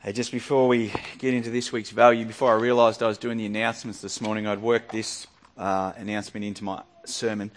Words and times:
Hey, 0.00 0.12
just 0.12 0.30
before 0.30 0.68
we 0.68 0.92
get 1.18 1.34
into 1.34 1.50
this 1.50 1.72
week's 1.72 1.90
value, 1.90 2.24
before 2.24 2.52
I 2.52 2.54
realised 2.54 3.02
I 3.02 3.08
was 3.08 3.18
doing 3.18 3.36
the 3.36 3.46
announcements 3.46 4.00
this 4.00 4.20
morning, 4.20 4.46
I'd 4.46 4.62
worked 4.62 4.92
this 4.92 5.26
uh, 5.56 5.92
announcement 5.96 6.46
into 6.46 6.62
my 6.62 6.84
sermon. 7.04 7.50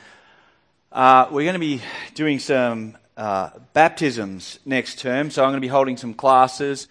Uh, 0.91 1.27
we're 1.29 1.43
going 1.43 1.53
to 1.53 1.59
be 1.59 1.83
doing 2.15 2.39
some 2.39 2.97
uh, 3.15 3.51
baptisms 3.73 4.57
next 4.65 4.97
term, 4.97 5.29
so 5.29 5.43
I'm 5.43 5.51
going 5.51 5.61
to 5.61 5.61
be 5.61 5.67
holding 5.67 5.97
some 5.97 6.15
classes 6.15 6.87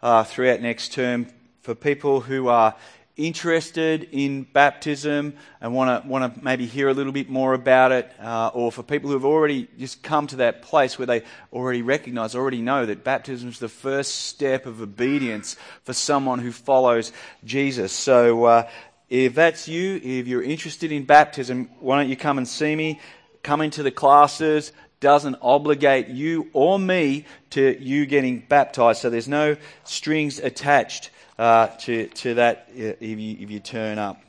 uh, 0.00 0.24
throughout 0.24 0.62
next 0.62 0.94
term 0.94 1.26
for 1.60 1.74
people 1.74 2.22
who 2.22 2.48
are 2.48 2.74
interested 3.16 4.08
in 4.10 4.42
baptism 4.42 5.34
and 5.60 5.72
want 5.72 6.02
to 6.02 6.08
want 6.08 6.34
to 6.34 6.44
maybe 6.44 6.66
hear 6.66 6.88
a 6.88 6.94
little 6.94 7.12
bit 7.12 7.30
more 7.30 7.54
about 7.54 7.92
it, 7.92 8.10
uh, 8.20 8.50
or 8.54 8.72
for 8.72 8.82
people 8.82 9.08
who 9.08 9.14
have 9.14 9.24
already 9.24 9.68
just 9.78 10.02
come 10.02 10.26
to 10.26 10.36
that 10.36 10.62
place 10.62 10.98
where 10.98 11.06
they 11.06 11.22
already 11.52 11.82
recognise, 11.82 12.34
already 12.34 12.60
know 12.60 12.86
that 12.86 13.04
baptism 13.04 13.48
is 13.48 13.58
the 13.58 13.68
first 13.68 14.14
step 14.26 14.66
of 14.66 14.82
obedience 14.82 15.56
for 15.84 15.92
someone 15.92 16.38
who 16.38 16.52
follows 16.52 17.12
Jesus. 17.44 17.92
So. 17.92 18.44
Uh, 18.44 18.70
if 19.10 19.34
that's 19.34 19.68
you, 19.68 20.00
if 20.02 20.26
you're 20.26 20.42
interested 20.42 20.90
in 20.90 21.04
baptism, 21.04 21.68
why 21.78 22.00
don't 22.00 22.08
you 22.08 22.16
come 22.16 22.38
and 22.38 22.48
see 22.48 22.74
me? 22.74 23.00
Come 23.42 23.60
into 23.60 23.82
the 23.82 23.90
classes. 23.90 24.72
Doesn't 24.98 25.36
obligate 25.42 26.08
you 26.08 26.48
or 26.54 26.78
me 26.78 27.26
to 27.50 27.80
you 27.80 28.06
getting 28.06 28.40
baptized. 28.40 29.02
So 29.02 29.10
there's 29.10 29.28
no 29.28 29.56
strings 29.84 30.38
attached 30.38 31.10
uh, 31.38 31.66
to, 31.66 32.06
to 32.06 32.34
that 32.34 32.68
uh, 32.70 32.94
if 33.00 33.18
you, 33.18 33.36
if 33.40 33.50
you 33.50 33.60
turn 33.60 33.98
up. 33.98 34.20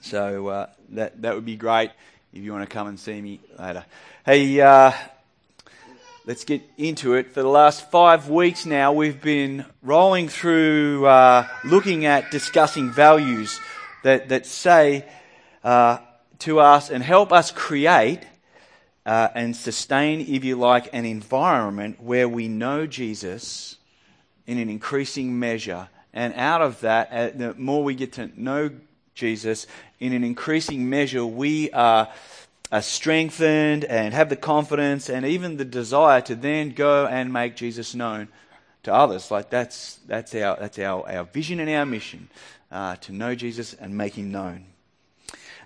So 0.00 0.48
uh, 0.48 0.66
that, 0.90 1.22
that 1.22 1.34
would 1.34 1.44
be 1.44 1.56
great 1.56 1.90
if 2.32 2.42
you 2.42 2.52
want 2.52 2.68
to 2.68 2.72
come 2.72 2.88
and 2.88 2.98
see 2.98 3.20
me 3.20 3.40
later. 3.58 3.84
Hey, 4.24 4.60
uh, 4.60 4.92
let's 6.26 6.44
get 6.44 6.62
into 6.76 7.14
it. 7.14 7.32
For 7.32 7.42
the 7.42 7.48
last 7.48 7.90
five 7.90 8.28
weeks 8.28 8.66
now, 8.66 8.92
we've 8.92 9.20
been 9.20 9.64
rolling 9.82 10.28
through 10.28 11.06
uh, 11.06 11.46
looking 11.64 12.06
at 12.06 12.30
discussing 12.30 12.90
values 12.90 13.60
that, 14.02 14.30
that 14.30 14.46
say 14.46 15.04
uh, 15.62 15.98
to 16.40 16.60
us 16.60 16.90
and 16.90 17.02
help 17.02 17.32
us 17.32 17.50
create 17.50 18.20
and 19.04 19.56
sustain, 19.56 20.20
if 20.20 20.44
you 20.44 20.54
like, 20.54 20.88
an 20.92 21.04
environment 21.04 22.00
where 22.00 22.28
we 22.28 22.46
know 22.46 22.86
Jesus 22.86 23.76
in 24.46 24.56
an 24.56 24.68
increasing 24.68 25.36
measure 25.36 25.88
and 26.12 26.34
out 26.34 26.62
of 26.62 26.80
that, 26.80 27.08
uh, 27.12 27.30
the 27.36 27.54
more 27.54 27.84
we 27.84 27.94
get 27.94 28.12
to 28.14 28.30
know 28.36 28.70
Jesus, 29.14 29.66
in 29.98 30.12
an 30.12 30.24
increasing 30.24 30.88
measure, 30.88 31.24
we 31.24 31.70
are, 31.72 32.08
strengthened 32.80 33.84
and 33.84 34.14
have 34.14 34.28
the 34.28 34.36
confidence 34.36 35.10
and 35.10 35.26
even 35.26 35.56
the 35.56 35.64
desire 35.64 36.20
to 36.20 36.36
then 36.36 36.70
go 36.70 37.04
and 37.04 37.32
make 37.32 37.56
Jesus 37.56 37.96
known 37.96 38.28
to 38.84 38.94
others. 38.94 39.28
Like 39.28 39.50
that's, 39.50 39.98
that's, 40.06 40.32
our, 40.36 40.56
that's 40.56 40.78
our, 40.78 41.08
our 41.10 41.24
vision 41.24 41.58
and 41.58 41.68
our 41.68 41.84
mission 41.84 42.28
uh, 42.70 42.94
to 42.96 43.12
know 43.12 43.34
Jesus 43.34 43.74
and 43.74 43.96
make 43.96 44.14
him 44.14 44.30
known. 44.30 44.66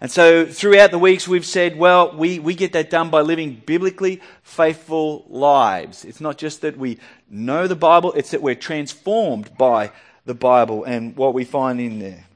And 0.00 0.10
so 0.10 0.46
throughout 0.46 0.90
the 0.90 0.98
weeks, 0.98 1.28
we've 1.28 1.46
said, 1.46 1.76
well, 1.76 2.16
we, 2.16 2.38
we 2.38 2.54
get 2.54 2.72
that 2.72 2.90
done 2.90 3.10
by 3.10 3.20
living 3.20 3.62
biblically 3.64 4.20
faithful 4.42 5.24
lives. 5.28 6.04
It's 6.04 6.20
not 6.20 6.38
just 6.38 6.62
that 6.62 6.76
we 6.76 6.98
know 7.30 7.66
the 7.66 7.76
Bible, 7.76 8.12
it's 8.14 8.30
that 8.32 8.42
we're 8.42 8.54
transformed 8.54 9.56
by 9.56 9.92
the 10.24 10.34
Bible 10.34 10.84
and 10.84 11.16
what 11.16 11.34
we 11.34 11.44
find 11.44 11.80
in 11.80 11.98
there. 11.98 12.26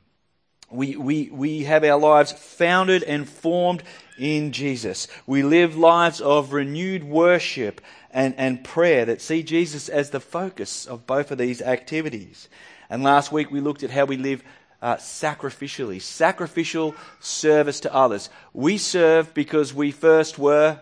We, 0.71 0.97
we, 0.97 1.31
we 1.31 1.65
have 1.65 1.83
our 1.85 1.99
lives 1.99 2.33
founded 2.33 3.03
and 3.03 3.29
formed 3.29 3.83
in 4.19 4.53
Jesus. 4.53 5.09
We 5.27 5.43
live 5.43 5.77
lives 5.77 6.21
of 6.21 6.53
renewed 6.53 7.05
worship 7.05 7.81
and, 8.11 8.35
and 8.37 8.63
prayer 8.63 9.07
that 9.07 9.23
see 9.23 9.43
Jesus 9.43 9.89
as 9.89 10.11
the 10.11 10.21
focus 10.21 10.87
of 10.87 11.07
both 11.07 11.31
of 11.31 11.39
these 11.39 11.63
activities. 11.63 12.49
And 12.91 13.03
last 13.03 13.33
week 13.33 13.51
we 13.51 13.61
looked 13.61 13.83
at 13.83 13.91
how 13.91 14.05
we 14.05 14.19
live 14.19 14.43
uh, 14.83 14.97
sacrificially, 14.97 16.01
sacrificial 16.01 16.95
service 17.21 17.81
to 17.81 17.95
others. 17.95 18.29
We 18.53 18.79
serve 18.79 19.33
because 19.35 19.73
we 19.73 19.91
first 19.91 20.39
were 20.39 20.81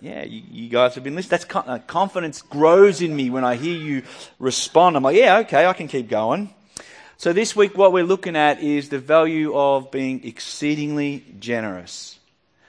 yeah, 0.00 0.24
you, 0.24 0.42
you, 0.50 0.68
guys 0.68 0.94
have 0.94 1.04
been 1.04 1.14
listening. 1.14 1.40
That's 1.40 1.54
uh, 1.54 1.78
confidence 1.86 2.42
grows 2.42 3.00
in 3.00 3.14
me 3.14 3.30
when 3.30 3.44
I 3.44 3.56
hear 3.56 3.76
you 3.76 4.02
respond. 4.38 4.96
I'm 4.96 5.02
like, 5.02 5.16
yeah, 5.16 5.38
okay, 5.38 5.66
I 5.66 5.72
can 5.72 5.88
keep 5.88 6.08
going. 6.08 6.52
So 7.16 7.32
this 7.32 7.56
week, 7.56 7.78
what 7.78 7.92
we're 7.92 8.04
looking 8.04 8.36
at 8.36 8.60
is 8.60 8.90
the 8.90 8.98
value 8.98 9.56
of 9.56 9.90
being 9.90 10.22
exceedingly 10.24 11.24
generous. 11.38 12.18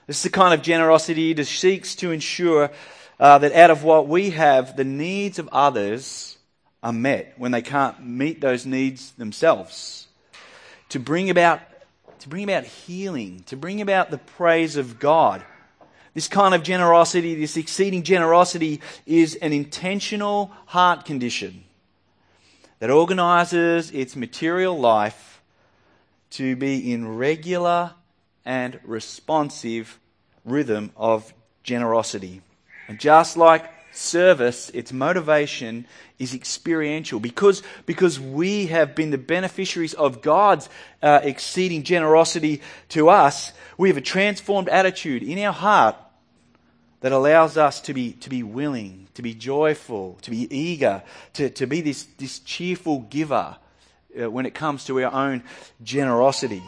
This 0.06 0.18
is 0.18 0.24
the 0.24 0.30
kind 0.30 0.54
of 0.54 0.62
generosity 0.62 1.34
that 1.34 1.46
seeks 1.46 1.96
to 1.96 2.12
ensure 2.12 2.72
uh, 3.20 3.38
that 3.40 3.52
out 3.52 3.72
of 3.72 3.84
what 3.84 4.08
we 4.08 4.30
have, 4.30 4.78
the 4.78 4.86
needs 4.86 5.38
of 5.38 5.50
others 5.52 6.38
are 6.82 6.94
met 6.94 7.34
when 7.38 7.52
they 7.52 7.62
can't 7.62 8.06
meet 8.06 8.40
those 8.40 8.66
needs 8.66 9.12
themselves. 9.14 10.08
To 10.90 11.00
bring 11.00 11.30
about, 11.30 11.59
to 12.20 12.30
bring 12.30 12.46
about 12.46 12.64
healing, 12.64 13.44
to 13.48 13.58
bring 13.58 13.82
about 13.82 14.12
the 14.12 14.18
praise 14.18 14.78
of 14.78 14.98
God 14.98 15.44
this 16.17 16.28
kind 16.28 16.55
of 16.55 16.63
generosity, 16.63 17.35
this 17.35 17.57
exceeding 17.57 18.01
generosity, 18.01 18.81
is 19.05 19.35
an 19.35 19.53
intentional 19.53 20.51
heart 20.66 21.05
condition 21.05 21.63
that 22.79 22.89
organizes 22.89 23.91
its 23.91 24.16
material 24.16 24.79
life 24.79 25.44
to 26.31 26.55
be 26.55 26.91
in 26.91 27.17
regular 27.17 27.91
and 28.45 28.79
responsive 28.83 30.00
rhythm 30.44 30.91
of 30.97 31.31
generosity. 31.61 32.41
And 32.88 32.99
just 32.99 33.38
like 33.38 33.69
service, 33.91 34.72
its 34.72 34.91
motivation 34.91 35.85
is 36.17 36.34
experiential 36.34 37.19
because, 37.19 37.61
because 37.85 38.19
we 38.19 38.66
have 38.66 38.95
been 38.95 39.11
the 39.11 39.19
beneficiaries 39.19 39.94
of 39.94 40.23
God's 40.23 40.67
uh, 41.03 41.19
exceeding 41.22 41.84
generosity 41.84 42.63
to 42.89 43.09
us. 43.09 43.51
We 43.78 43.89
have 43.89 43.97
a 43.97 44.01
transformed 44.01 44.67
attitude 44.67 45.22
in 45.22 45.38
our 45.45 45.53
heart 45.53 45.95
that 47.07 47.13
allows 47.13 47.56
us 47.56 47.79
to 47.79 47.94
be, 47.94 48.12
to 48.12 48.29
be 48.29 48.44
willing, 48.44 49.07
to 49.13 49.22
be 49.22 49.34
joyful, 49.34 50.18
to 50.22 50.29
be 50.29 50.53
eager, 50.53 51.01
to, 51.31 51.50
to 51.50 51.66
be 51.66 51.79
this, 51.79 52.03
this 52.18 52.40
cheerful 52.40 53.00
giver 53.00 53.56
uh, 54.22 54.29
when 54.29 54.45
it 54.45 54.53
comes 54.53 54.84
to 54.84 55.01
our 55.01 55.13
own 55.13 55.41
generosity. 55.81 56.62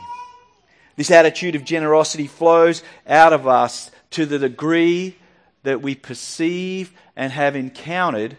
This 0.96 1.12
attitude 1.12 1.56
of 1.56 1.66
generosity 1.66 2.28
flows 2.28 2.84
out 3.06 3.34
of 3.34 3.48
us 3.50 3.92
to 4.12 4.26
the 4.26 4.40
degree 4.40 5.18
that 5.64 5.82
we 5.82 5.94
perceive 5.94 6.94
and 7.18 7.34
have 7.34 7.58
encountered 7.58 8.38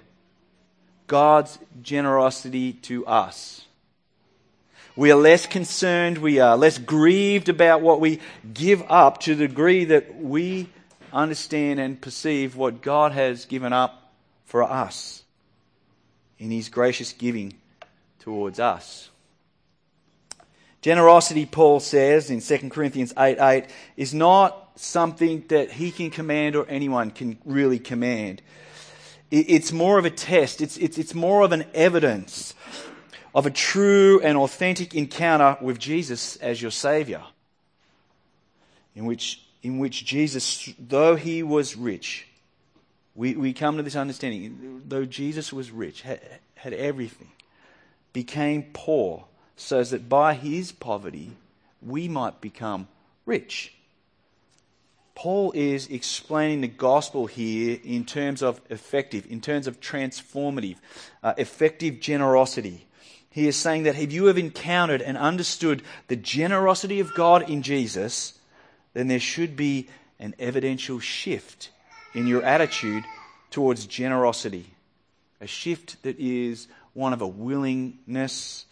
God's 1.07 1.59
generosity 1.83 2.73
to 2.73 3.05
us. 3.05 3.67
We 4.97 5.13
are 5.13 5.17
less 5.17 5.45
concerned, 5.45 6.17
we 6.17 6.41
are 6.41 6.57
less 6.57 6.79
grieved 6.79 7.51
about 7.51 7.83
what 7.83 8.01
we 8.01 8.21
give 8.55 8.83
up 8.89 9.21
to 9.21 9.35
the 9.35 9.49
degree 9.49 9.85
that 9.85 10.17
we 10.17 10.71
understand 11.13 11.81
and 11.81 12.01
perceive 12.01 12.57
what 12.57 12.83
God 12.83 13.13
has 13.13 13.45
given 13.45 13.73
up 13.73 14.13
for 14.45 14.63
us 14.63 15.23
in 16.39 16.51
His 16.51 16.69
gracious 16.69 17.13
giving 17.13 17.55
towards 18.19 18.59
us. 18.59 19.11
Generosity, 20.83 21.45
Paul 21.45 21.81
says 21.81 22.31
in 22.31 22.41
2 22.41 22.71
Corinthians 22.71 23.13
8 23.19 23.39
8, 23.39 23.67
is 23.97 24.15
not 24.15 24.71
something 24.77 25.45
that 25.49 25.71
he 25.71 25.91
can 25.91 26.11
command 26.11 26.57
or 26.57 26.67
anyone 26.69 27.11
can 27.11 27.37
really 27.45 27.79
command. 27.79 28.41
It's 29.31 29.71
more 29.71 29.99
of 29.99 30.05
a 30.05 30.11
test, 30.11 30.61
it's, 30.61 30.77
it's, 30.79 30.99
it's 30.99 31.15
more 31.15 31.43
of 31.43 31.53
an 31.53 31.65
evidence 31.75 32.55
of 33.35 33.47
a 33.47 33.51
true 33.51 34.21
and 34.23 34.37
authentic 34.37 34.95
encounter 34.95 35.57
with 35.61 35.79
Jesus 35.79 36.37
as 36.37 36.61
your 36.61 36.73
Savior, 36.73 37.23
in 38.97 39.05
which 39.05 39.45
in 39.63 39.79
which 39.79 40.05
Jesus, 40.05 40.73
though 40.79 41.17
he 41.17 41.43
was 41.43 41.77
rich, 41.77 42.27
we, 43.15 43.35
we 43.35 43.53
come 43.53 43.77
to 43.77 43.83
this 43.83 43.97
understanding, 43.97 44.83
though 44.87 45.05
Jesus 45.05 45.53
was 45.53 45.71
rich, 45.71 46.03
had, 46.03 46.21
had 46.55 46.73
everything, 46.73 47.29
became 48.13 48.65
poor, 48.73 49.25
so 49.57 49.83
that 49.85 50.09
by 50.09 50.35
his 50.35 50.73
poverty 50.73 51.33
we 51.83 52.09
might 52.09 52.41
become 52.41 52.89
rich. 53.27 53.75
Paul 55.15 55.53
is 55.55 55.89
explaining 55.89 56.63
the 56.63 56.69
gospel 56.69 57.27
here 57.27 57.79
in 57.85 58.07
terms 58.07 58.43
of 58.43 58.59
effective, 58.71 59.27
in 59.29 59.43
terms 59.43 59.67
of 59.67 59.81
transformative, 59.81 60.77
uh, 61.23 61.35
effective 61.37 62.01
generosity. 62.01 62.87
He 63.29 63.47
is 63.47 63.55
saying 63.55 63.83
that 63.83 63.99
if 63.99 64.13
you 64.13 64.27
have 64.27 64.39
encountered 64.39 65.03
and 65.03 65.19
understood 65.19 65.83
the 66.09 66.17
generosity 66.17 67.01
of 67.01 67.15
God 67.15 67.51
in 67.51 67.63
Jesus, 67.63 68.40
then 68.93 69.09
there 69.09 69.21
should 69.21 69.57
be 69.57 69.89
an 70.19 70.35
evidential 70.39 71.01
shift 71.01 71.71
in 72.15 72.27
your 72.27 72.43
attitude 72.43 73.05
towards 73.51 73.87
generosity. 73.87 74.67
A 75.41 75.47
shift 75.47 76.03
that 76.03 76.19
is 76.19 76.69
one 76.93 77.13
of 77.13 77.23
a 77.23 77.27
willingness 77.27 78.67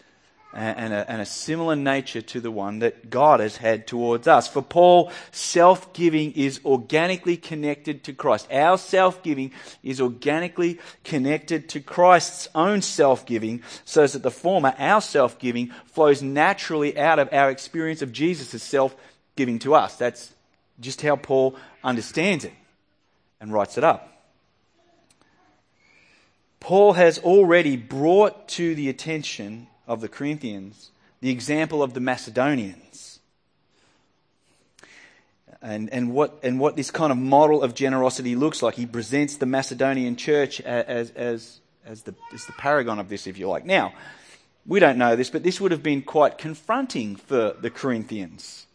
and 0.53 0.94
a, 0.94 1.11
and 1.11 1.20
a, 1.20 1.26
similar 1.26 1.76
nature 1.76 2.23
to 2.23 2.41
the 2.41 2.50
one 2.50 2.79
that 2.79 3.11
God 3.11 3.41
has 3.41 3.59
had 3.59 3.87
towards 3.87 4.26
us. 4.26 4.49
For 4.49 4.62
Paul, 4.62 5.12
self 5.31 5.93
giving 5.93 6.32
is 6.32 6.61
organically 6.65 7.37
connected 7.37 8.05
to 8.05 8.15
Christ. 8.15 8.50
Our 8.50 8.79
self 8.79 9.23
giving 9.23 9.53
is 9.82 10.00
organically 10.00 10.81
connected 11.05 11.69
to 11.70 11.81
Christ's 11.81 12.49
own 12.55 12.81
self 12.81 13.26
giving, 13.26 13.62
so 13.85 14.06
that 14.06 14.23
the 14.23 14.31
former, 14.31 14.75
our 14.79 15.03
self 15.03 15.38
giving, 15.38 15.69
flows 15.87 16.23
naturally 16.23 16.99
out 16.99 17.19
of 17.19 17.29
our 17.32 17.50
experience 17.50 18.00
of 18.00 18.12
Jesus' 18.12 18.62
self 18.62 18.97
giving 19.38 19.58
to 19.61 19.75
us. 19.75 19.96
That's 19.96 20.35
just 20.81 21.00
how 21.00 21.17
Paul 21.17 21.56
understands 21.82 22.44
it 22.44 22.52
and 23.40 23.52
writes 23.52 23.79
it 23.79 23.85
up. 23.85 24.12
Paul 26.61 26.94
has 26.94 27.19
already 27.20 27.76
brought 27.76 28.49
to 28.49 28.75
the 28.75 28.88
attention 28.88 29.69
of 29.87 30.00
the 30.00 30.08
Corinthians, 30.08 30.90
the 31.20 31.31
example 31.31 31.82
of 31.82 31.94
the 31.94 32.00
Macedonians. 32.00 33.20
And, 35.62 35.88
and, 35.93 36.12
what, 36.12 36.38
and 36.43 36.61
what 36.61 36.76
this 36.76 36.91
kind 36.91 37.11
of 37.11 37.19
model 37.19 37.62
of 37.62 37.75
generosity 37.75 38.37
looks 38.37 38.62
like. 38.62 38.75
He 38.75 38.87
presents 38.87 39.37
the 39.37 39.46
Macedonian 39.46 40.17
church 40.17 40.61
as, 40.61 41.11
as, 41.11 41.61
as, 41.84 42.02
the, 42.02 42.14
as 42.32 42.44
the 42.46 42.52
paragon 42.52 42.99
of 42.99 43.08
this, 43.08 43.26
if 43.26 43.38
you 43.38 43.49
like. 43.49 43.64
Now, 43.64 43.93
we 44.67 44.79
don't 44.79 44.99
know 44.99 45.17
this, 45.17 45.31
but 45.31 45.43
this 45.43 45.61
would 45.61 45.73
have 45.73 45.82
been 45.82 46.02
quite 46.02 46.38
confronting 46.38 47.17
for 47.17 47.56
the 47.61 47.70
Corinthians. 47.70 48.67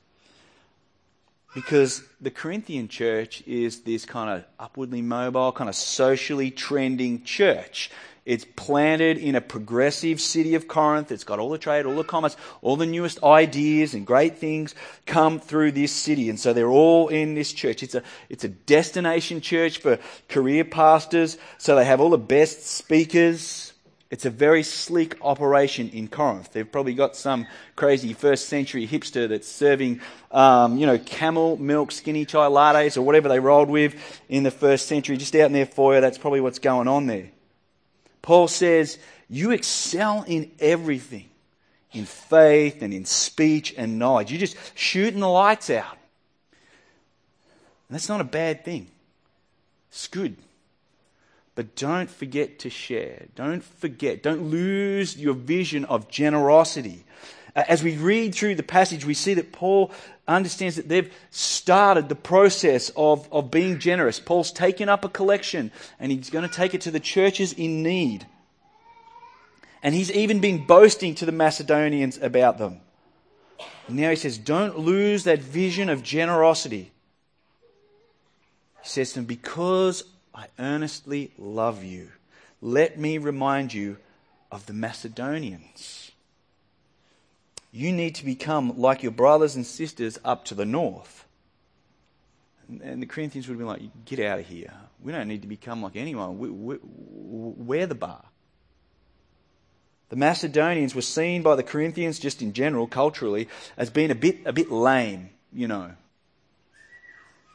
Because 1.54 2.02
the 2.20 2.32
Corinthian 2.32 2.88
church 2.88 3.44
is 3.46 3.82
this 3.82 4.06
kind 4.06 4.30
of 4.30 4.46
upwardly 4.60 5.02
mobile, 5.02 5.52
kind 5.52 5.70
of 5.70 5.76
socially 5.76 6.50
trending 6.50 7.24
church. 7.24 7.92
It's 8.26 8.46
planted 8.56 9.18
in 9.18 9.36
a 9.36 9.42
progressive 9.42 10.22
city 10.22 10.56
of 10.56 10.68
Corinth. 10.68 11.12
It's 11.12 11.26
got 11.26 11.40
all 11.40 11.50
the 11.50 11.58
trade, 11.58 11.86
all 11.86 11.96
the 11.96 12.06
commerce, 12.06 12.38
all 12.62 12.78
the 12.78 12.86
newest 12.86 13.22
ideas 13.22 13.94
and 13.94 14.08
great 14.08 14.38
things 14.38 14.74
come 15.06 15.40
through 15.40 15.74
this 15.74 15.92
city. 15.92 16.30
And 16.30 16.40
so 16.40 16.54
they're 16.54 16.70
all 16.70 17.10
in 17.10 17.36
this 17.36 17.52
church. 17.52 17.84
It's 17.84 17.96
a, 17.96 18.04
it's 18.30 18.46
a 18.46 18.50
destination 18.50 19.42
church 19.42 19.80
for 19.80 20.00
career 20.30 20.64
pastors. 20.64 21.38
So 21.58 21.76
they 21.76 21.84
have 21.84 22.00
all 22.00 22.12
the 22.12 22.18
best 22.18 22.66
speakers. 22.66 23.73
It's 24.14 24.26
a 24.26 24.30
very 24.30 24.62
sleek 24.62 25.18
operation 25.24 25.90
in 25.90 26.08
Corinth. 26.08 26.52
They've 26.54 26.72
probably 26.72 26.94
got 26.94 27.16
some 27.16 27.48
crazy 27.76 28.14
first 28.14 28.48
century 28.48 28.88
hipster 28.88 29.28
that's 29.28 29.48
serving, 29.48 30.02
um, 30.30 30.78
you 30.78 30.86
know, 30.86 31.00
camel 31.00 31.58
milk 31.58 31.92
skinny 31.92 32.24
chai 32.24 32.46
lattes 32.46 32.96
or 32.96 33.02
whatever 33.02 33.28
they 33.28 33.40
rolled 33.40 33.72
with 33.72 33.96
in 34.30 34.44
the 34.44 34.52
first 34.52 34.86
century. 34.86 35.18
Just 35.18 35.34
out 35.34 35.48
in 35.48 35.54
their 35.54 35.66
foyer, 35.66 36.00
that's 36.00 36.20
probably 36.20 36.42
what's 36.42 36.60
going 36.60 36.88
on 36.88 37.08
there. 37.08 37.32
Paul 38.22 38.48
says, 38.48 39.00
You 39.30 39.50
excel 39.50 40.24
in 40.28 40.52
everything 40.60 41.28
in 41.92 42.06
faith 42.06 42.84
and 42.84 42.94
in 42.94 43.06
speech 43.06 43.74
and 43.76 43.98
knowledge. 43.98 44.32
You're 44.32 44.40
just 44.40 44.58
shooting 44.76 45.22
the 45.22 45.28
lights 45.28 45.72
out. 45.72 45.98
And 47.90 47.96
that's 47.96 48.10
not 48.10 48.22
a 48.22 48.26
bad 48.26 48.64
thing, 48.64 48.92
it's 49.90 50.08
good. 50.08 50.38
But 51.56 51.76
don't 51.76 52.10
forget 52.10 52.60
to 52.60 52.70
share. 52.70 53.28
Don't 53.36 53.64
forget. 53.64 54.24
Don't 54.24 54.50
lose 54.50 55.18
your 55.18 55.36
vision 55.36 55.86
of 55.86 56.10
generosity. 56.10 57.06
Uh, 57.56 57.64
as 57.68 57.84
we 57.84 57.96
read 57.98 58.34
through 58.34 58.56
the 58.56 58.64
passage, 58.64 59.06
we 59.06 59.14
see 59.14 59.36
that 59.36 59.52
Paul 59.52 59.92
understands 60.28 60.78
that 60.78 60.90
they've 60.90 61.14
started 61.30 62.10
the 62.10 62.16
process 62.16 62.92
of, 62.96 63.32
of 63.32 63.52
being 63.52 63.78
generous. 63.78 64.20
Paul's 64.20 64.52
taken 64.52 64.90
up 64.90 65.06
a 65.06 65.10
collection 65.10 65.72
and 66.00 66.12
he's 66.12 66.32
going 66.32 66.48
to 66.48 66.54
take 66.54 66.74
it 66.74 66.82
to 66.82 66.92
the 66.92 67.00
churches 67.00 67.54
in 67.54 67.84
need. 67.84 68.26
And 69.84 69.94
he's 69.94 70.12
even 70.12 70.40
been 70.40 70.66
boasting 70.66 71.14
to 71.16 71.26
the 71.26 71.32
Macedonians 71.32 72.18
about 72.18 72.58
them. 72.58 72.80
And 73.88 73.98
now 73.98 74.10
he 74.10 74.16
says, 74.16 74.38
Don't 74.38 74.80
lose 74.80 75.26
that 75.26 75.40
vision 75.40 75.90
of 75.90 76.02
generosity. 76.02 76.92
He 78.82 78.90
says 78.90 79.10
to 79.10 79.16
them, 79.16 79.26
Because 79.26 80.06
I 80.34 80.48
earnestly 80.58 81.32
love 81.38 81.84
you, 81.84 82.10
let 82.62 82.98
me 82.98 83.18
remind 83.18 83.74
you 83.74 83.98
of 84.52 84.66
the 84.66 84.74
Macedonians 84.74 86.14
you 87.74 87.92
need 87.92 88.16
to 88.16 88.24
become 88.24 88.80
like 88.80 89.02
your 89.02 89.12
brothers 89.12 89.56
and 89.56 89.66
sisters 89.66 90.20
up 90.24 90.46
to 90.46 90.56
the 90.56 90.64
north. 90.64 91.26
And, 92.70 93.02
the 93.02 93.08
Corinthians 93.08 93.48
would 93.48 93.56
have 93.56 93.60
been 93.60 93.68
like, 93.68 94.06
get 94.06 94.20
out 94.20 94.40
of 94.40 94.48
here. 94.48 94.72
We 95.02 95.12
don't 95.12 95.28
need 95.28 95.42
to 95.42 95.48
become 95.48 95.82
like 95.82 95.96
anyone. 95.96 96.38
We, 96.38 96.50
we, 96.50 96.78
we're 96.84 97.88
the 97.88 97.96
bar. 97.96 98.24
The 100.10 100.16
Macedonians 100.16 100.94
were 100.94 101.02
seen 101.02 101.42
by 101.42 101.56
the 101.56 101.64
Corinthians, 101.64 102.20
just 102.20 102.44
in 102.44 102.54
general, 102.54 102.86
culturally, 102.86 103.50
as 103.76 103.90
being 103.90 104.12
a 104.12 104.16
bit, 104.16 104.38
a 104.46 104.54
bit 104.54 104.72
lame, 104.72 105.32
you 105.52 105.68
know. 105.68 105.92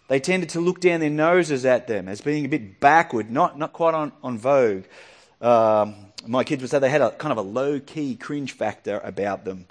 They 0.09 0.21
tended 0.21 0.49
to 0.51 0.61
look 0.61 0.81
down 0.81 1.01
their 1.01 1.11
noses 1.11 1.65
at 1.65 1.87
them 1.87 2.09
as 2.09 2.21
being 2.21 2.45
a 2.45 2.49
bit 2.49 2.81
backward, 2.81 3.31
not, 3.31 3.59
not 3.59 3.73
quite 3.73 3.95
on, 3.95 4.13
on 4.23 4.39
vogue. 4.39 4.85
Um, 5.41 5.95
my 6.27 6.45
kids 6.45 6.63
would 6.63 6.71
say 6.71 6.79
they 6.79 6.91
had 6.91 7.03
a 7.03 7.11
kind 7.13 7.31
of 7.31 7.39
a 7.39 7.43
low 7.43 7.79
key 7.79 8.17
cringe 8.17 8.53
factor 8.53 9.01
about 9.05 9.45
them. 9.45 9.67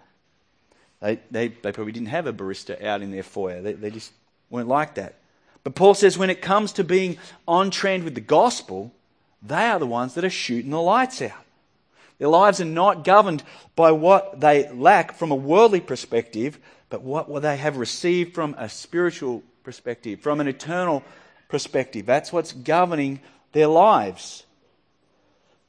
They, 1.01 1.19
they, 1.29 1.49
they 1.49 1.71
probably 1.71 1.91
didn't 1.91 2.09
have 2.09 2.27
a 2.27 2.33
barista 2.33 2.83
out 2.83 3.01
in 3.01 3.11
their 3.11 3.23
foyer. 3.23 3.61
They, 3.61 3.73
they 3.73 3.89
just 3.89 4.11
weren't 4.49 4.67
like 4.67 4.95
that. 4.95 5.15
But 5.63 5.75
Paul 5.75 5.95
says 5.95 6.17
when 6.17 6.29
it 6.29 6.41
comes 6.41 6.71
to 6.73 6.83
being 6.83 7.17
on 7.47 7.71
trend 7.71 8.03
with 8.03 8.15
the 8.15 8.21
gospel, 8.21 8.93
they 9.41 9.65
are 9.65 9.79
the 9.79 9.85
ones 9.87 10.13
that 10.13 10.23
are 10.23 10.29
shooting 10.29 10.71
the 10.71 10.81
lights 10.81 11.21
out. 11.21 11.43
Their 12.19 12.29
lives 12.29 12.61
are 12.61 12.65
not 12.65 13.03
governed 13.03 13.43
by 13.75 13.91
what 13.91 14.39
they 14.39 14.71
lack 14.71 15.13
from 15.13 15.31
a 15.31 15.35
worldly 15.35 15.81
perspective, 15.81 16.57
but 16.89 17.01
what, 17.01 17.41
they 17.41 17.57
have 17.57 17.77
received 17.77 18.33
from 18.33 18.55
a 18.57 18.69
spiritual 18.69 19.43
perspective, 19.67 20.21
from 20.21 20.39
an 20.39 20.47
eternal 20.47 21.03
perspective. 21.49 22.05
That's 22.05 22.31
what's 22.31 22.53
governing 22.53 23.19
their 23.51 23.67
lives 23.67 24.45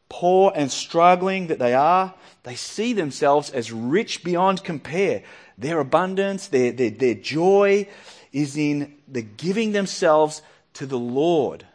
poor 0.09 0.53
and 0.55 0.71
struggling 0.71 1.49
that 1.49 1.59
they 1.59 1.75
are, 1.75 2.15
they 2.43 2.55
see 2.55 2.93
themselves 2.93 3.51
as 3.51 3.73
rich 3.73 4.25
beyond 4.25 4.65
compare. 4.65 5.23
Their 5.57 5.81
abundance, 5.81 6.47
their, 6.49 6.73
their, 6.73 6.91
their 6.91 7.15
joy 7.15 7.89
is 8.33 8.57
in 8.57 8.95
the 9.07 9.23
giving 9.23 9.73
themselves 9.73 10.43
to 10.75 10.87
the 10.87 10.99
Lord. 10.99 11.67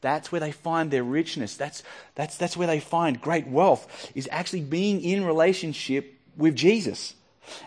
That's 0.00 0.32
where 0.32 0.40
they 0.40 0.52
find 0.52 0.90
their 0.90 1.04
richness. 1.04 1.56
That's, 1.56 1.82
that's, 2.14 2.36
that's 2.36 2.56
where 2.56 2.66
they 2.66 2.80
find 2.80 3.20
great 3.20 3.46
wealth, 3.46 4.10
is 4.14 4.28
actually 4.32 4.62
being 4.62 5.02
in 5.02 5.26
relationship 5.26 6.14
with 6.36 6.56
Jesus. 6.56 7.14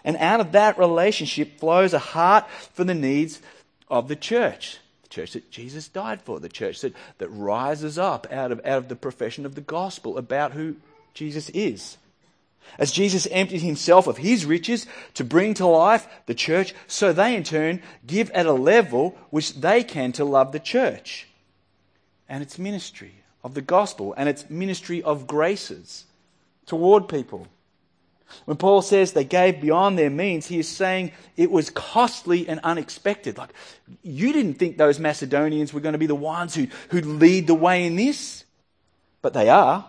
And 0.03 0.17
out 0.17 0.39
of 0.39 0.53
that 0.53 0.79
relationship 0.79 1.59
flows 1.59 1.93
a 1.93 1.99
heart 1.99 2.49
for 2.73 2.83
the 2.83 2.95
needs 2.95 3.41
of 3.93 4.07
the 4.07 4.15
church 4.15 4.79
The 5.03 5.09
church 5.09 5.33
that 5.33 5.51
Jesus 5.51 5.87
died 5.87 6.21
for, 6.21 6.39
the 6.39 6.49
church 6.49 6.81
that, 6.81 6.93
that 7.19 7.29
rises 7.29 7.97
up 7.97 8.27
out 8.31 8.51
of, 8.51 8.59
out 8.65 8.79
of 8.79 8.87
the 8.89 8.95
profession 8.95 9.45
of 9.45 9.55
the 9.55 9.61
gospel 9.61 10.17
about 10.17 10.53
who 10.53 10.75
Jesus 11.13 11.49
is. 11.49 11.97
As 12.79 12.91
Jesus 12.91 13.27
emptied 13.29 13.61
himself 13.61 14.07
of 14.07 14.17
his 14.17 14.45
riches 14.45 14.87
to 15.13 15.23
bring 15.23 15.53
to 15.55 15.67
life 15.67 16.07
the 16.25 16.33
church, 16.33 16.73
so 16.87 17.13
they 17.13 17.35
in 17.35 17.43
turn 17.43 17.81
give 18.07 18.31
at 18.31 18.45
a 18.45 18.53
level 18.53 19.17
which 19.29 19.53
they 19.53 19.83
can 19.83 20.11
to 20.13 20.25
love 20.25 20.51
the 20.51 20.59
church 20.59 21.27
and 22.27 22.41
its 22.41 22.57
ministry 22.57 23.15
of 23.43 23.53
the 23.53 23.61
gospel 23.61 24.13
and 24.17 24.27
its 24.27 24.49
ministry 24.49 25.03
of 25.03 25.27
graces 25.27 26.05
toward 26.65 27.07
people. 27.07 27.47
When 28.45 28.57
Paul 28.57 28.81
says 28.81 29.13
they 29.13 29.23
gave 29.23 29.61
beyond 29.61 29.97
their 29.97 30.09
means, 30.09 30.47
he 30.47 30.59
is 30.59 30.67
saying 30.67 31.11
it 31.37 31.51
was 31.51 31.69
costly 31.69 32.47
and 32.47 32.59
unexpected. 32.63 33.37
Like, 33.37 33.51
you 34.01 34.33
didn't 34.33 34.55
think 34.55 34.77
those 34.77 34.99
Macedonians 34.99 35.73
were 35.73 35.79
going 35.79 35.93
to 35.93 35.99
be 35.99 36.07
the 36.07 36.15
ones 36.15 36.55
who, 36.55 36.67
who'd 36.89 37.05
lead 37.05 37.47
the 37.47 37.55
way 37.55 37.85
in 37.85 37.95
this, 37.95 38.43
but 39.21 39.33
they 39.33 39.49
are. 39.49 39.85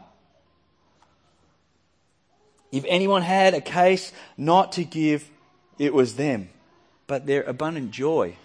If 2.70 2.84
anyone 2.88 3.22
had 3.22 3.54
a 3.54 3.60
case 3.60 4.12
not 4.36 4.72
to 4.72 4.84
give, 4.84 5.30
it 5.78 5.94
was 5.94 6.16
them. 6.16 6.50
But 7.06 7.26
their 7.26 7.42
abundant 7.42 7.90
joy 7.90 8.36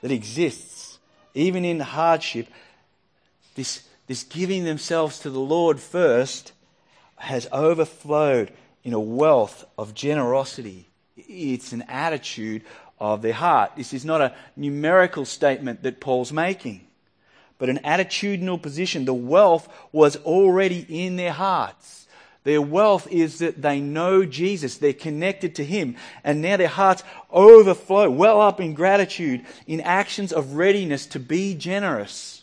that 0.00 0.10
exists, 0.10 0.98
even 1.34 1.64
in 1.64 1.80
hardship, 1.80 2.48
this, 3.54 3.86
this 4.06 4.22
giving 4.22 4.64
themselves 4.64 5.18
to 5.20 5.30
the 5.30 5.40
Lord 5.40 5.78
first, 5.78 6.52
has 7.16 7.46
overflowed 7.52 8.52
in 8.84 8.92
a 8.92 9.00
wealth 9.00 9.64
of 9.78 9.94
generosity. 9.94 10.88
It's 11.16 11.72
an 11.72 11.82
attitude 11.82 12.62
of 12.98 13.22
their 13.22 13.32
heart. 13.32 13.72
This 13.76 13.92
is 13.92 14.04
not 14.04 14.20
a 14.20 14.34
numerical 14.56 15.24
statement 15.24 15.82
that 15.82 16.00
Paul's 16.00 16.32
making, 16.32 16.86
but 17.58 17.68
an 17.68 17.78
attitudinal 17.84 18.60
position. 18.60 19.04
The 19.04 19.14
wealth 19.14 19.68
was 19.92 20.16
already 20.16 20.86
in 20.88 21.16
their 21.16 21.32
hearts. 21.32 22.06
Their 22.44 22.62
wealth 22.62 23.06
is 23.10 23.38
that 23.38 23.62
they 23.62 23.80
know 23.80 24.24
Jesus, 24.24 24.78
they're 24.78 24.92
connected 24.92 25.54
to 25.56 25.64
Him, 25.64 25.96
and 26.24 26.42
now 26.42 26.56
their 26.56 26.66
hearts 26.66 27.04
overflow, 27.30 28.10
well 28.10 28.40
up 28.40 28.60
in 28.60 28.74
gratitude, 28.74 29.44
in 29.66 29.80
actions 29.80 30.32
of 30.32 30.54
readiness 30.54 31.06
to 31.06 31.20
be 31.20 31.54
generous. 31.54 32.42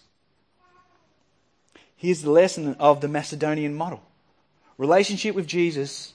Here's 1.98 2.22
the 2.22 2.32
lesson 2.32 2.76
of 2.80 3.02
the 3.02 3.10
Macedonian 3.10 3.74
model 3.76 4.02
relationship 4.78 5.36
with 5.36 5.46
Jesus 5.46 6.14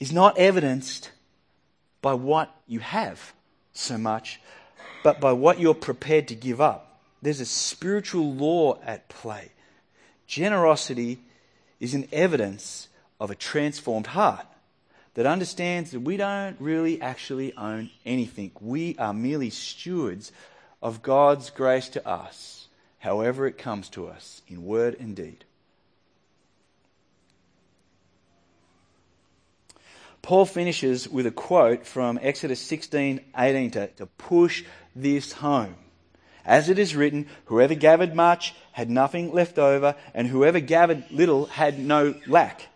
is 0.00 0.12
not 0.12 0.38
evidenced 0.38 1.10
by 2.02 2.14
what 2.14 2.52
you 2.66 2.80
have 2.80 3.32
so 3.72 3.98
much, 3.98 4.40
but 5.04 5.20
by 5.20 5.32
what 5.32 5.60
you're 5.60 5.74
prepared 5.74 6.26
to 6.28 6.34
give 6.34 6.60
up. 6.60 7.00
There's 7.22 7.40
a 7.40 7.46
spiritual 7.46 8.32
law 8.32 8.78
at 8.84 9.08
play. 9.10 9.52
Generosity 10.26 11.18
is 11.78 11.94
an 11.94 12.08
evidence 12.12 12.88
of 13.20 13.30
a 13.30 13.34
transformed 13.34 14.08
heart 14.08 14.46
that 15.14 15.26
understands 15.26 15.90
that 15.90 16.00
we 16.00 16.16
don't 16.16 16.56
really 16.60 17.00
actually 17.02 17.54
own 17.56 17.90
anything. 18.06 18.52
We 18.60 18.96
are 18.96 19.12
merely 19.12 19.50
stewards 19.50 20.32
of 20.80 21.02
God's 21.02 21.50
grace 21.50 21.88
to 21.90 22.08
us, 22.08 22.68
however 23.00 23.46
it 23.46 23.58
comes 23.58 23.88
to 23.90 24.06
us, 24.06 24.40
in 24.48 24.64
word 24.64 24.96
and 24.98 25.14
deed. 25.14 25.44
Paul 30.22 30.44
finishes 30.44 31.08
with 31.08 31.26
a 31.26 31.30
quote 31.30 31.86
from 31.86 32.18
Exodus 32.22 32.60
16 32.60 33.20
18 33.36 33.70
to, 33.72 33.86
to 33.88 34.06
push 34.06 34.64
this 34.94 35.32
home. 35.32 35.76
As 36.44 36.68
it 36.68 36.78
is 36.78 36.96
written, 36.96 37.26
whoever 37.46 37.74
gathered 37.74 38.14
much 38.14 38.54
had 38.72 38.90
nothing 38.90 39.32
left 39.32 39.58
over, 39.58 39.94
and 40.14 40.28
whoever 40.28 40.60
gathered 40.60 41.04
little 41.10 41.46
had 41.46 41.78
no 41.78 42.14
lack. 42.26 42.66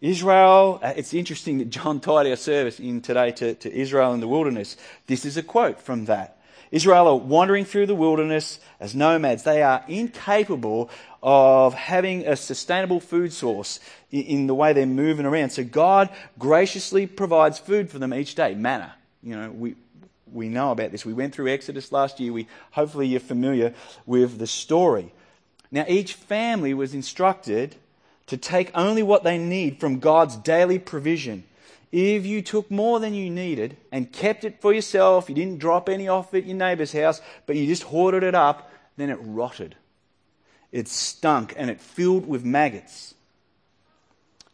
Israel, 0.00 0.78
uh, 0.82 0.92
it's 0.96 1.14
interesting 1.14 1.58
that 1.58 1.70
John 1.70 2.00
tied 2.00 2.26
our 2.26 2.36
service 2.36 2.78
in 2.78 3.00
today 3.00 3.32
to, 3.32 3.54
to 3.54 3.72
Israel 3.72 4.12
in 4.12 4.20
the 4.20 4.28
wilderness. 4.28 4.76
This 5.06 5.24
is 5.24 5.36
a 5.36 5.42
quote 5.42 5.80
from 5.80 6.04
that. 6.04 6.35
Israel 6.70 7.08
are 7.08 7.16
wandering 7.16 7.64
through 7.64 7.86
the 7.86 7.94
wilderness 7.94 8.58
as 8.80 8.94
nomads. 8.94 9.42
They 9.42 9.62
are 9.62 9.84
incapable 9.88 10.90
of 11.22 11.74
having 11.74 12.26
a 12.26 12.36
sustainable 12.36 13.00
food 13.00 13.32
source 13.32 13.80
in 14.10 14.46
the 14.46 14.54
way 14.54 14.72
they're 14.72 14.86
moving 14.86 15.26
around. 15.26 15.50
So 15.50 15.64
God 15.64 16.10
graciously 16.38 17.06
provides 17.06 17.58
food 17.58 17.90
for 17.90 17.98
them 17.98 18.14
each 18.14 18.34
day, 18.34 18.54
manna. 18.54 18.94
You 19.22 19.36
know, 19.36 19.50
we, 19.50 19.74
we 20.32 20.48
know 20.48 20.70
about 20.70 20.92
this. 20.92 21.04
We 21.04 21.12
went 21.12 21.34
through 21.34 21.48
Exodus 21.48 21.92
last 21.92 22.20
year. 22.20 22.32
We, 22.32 22.46
hopefully 22.72 23.08
you're 23.08 23.20
familiar 23.20 23.74
with 24.04 24.38
the 24.38 24.46
story. 24.46 25.12
Now, 25.70 25.84
each 25.88 26.14
family 26.14 26.74
was 26.74 26.94
instructed 26.94 27.76
to 28.26 28.36
take 28.36 28.70
only 28.74 29.02
what 29.02 29.24
they 29.24 29.38
need 29.38 29.80
from 29.80 29.98
God's 29.98 30.36
daily 30.36 30.78
provision. 30.78 31.44
If 31.92 32.26
you 32.26 32.42
took 32.42 32.70
more 32.70 33.00
than 33.00 33.14
you 33.14 33.30
needed 33.30 33.76
and 33.92 34.12
kept 34.12 34.44
it 34.44 34.60
for 34.60 34.72
yourself, 34.72 35.28
you 35.28 35.34
didn't 35.34 35.58
drop 35.58 35.88
any 35.88 36.08
off 36.08 36.34
at 36.34 36.46
your 36.46 36.56
neighbour's 36.56 36.92
house, 36.92 37.20
but 37.46 37.56
you 37.56 37.66
just 37.66 37.84
hoarded 37.84 38.22
it 38.22 38.34
up, 38.34 38.70
then 38.96 39.10
it 39.10 39.18
rotted. 39.22 39.76
It 40.72 40.88
stunk 40.88 41.54
and 41.56 41.70
it 41.70 41.80
filled 41.80 42.26
with 42.26 42.44
maggots. 42.44 43.14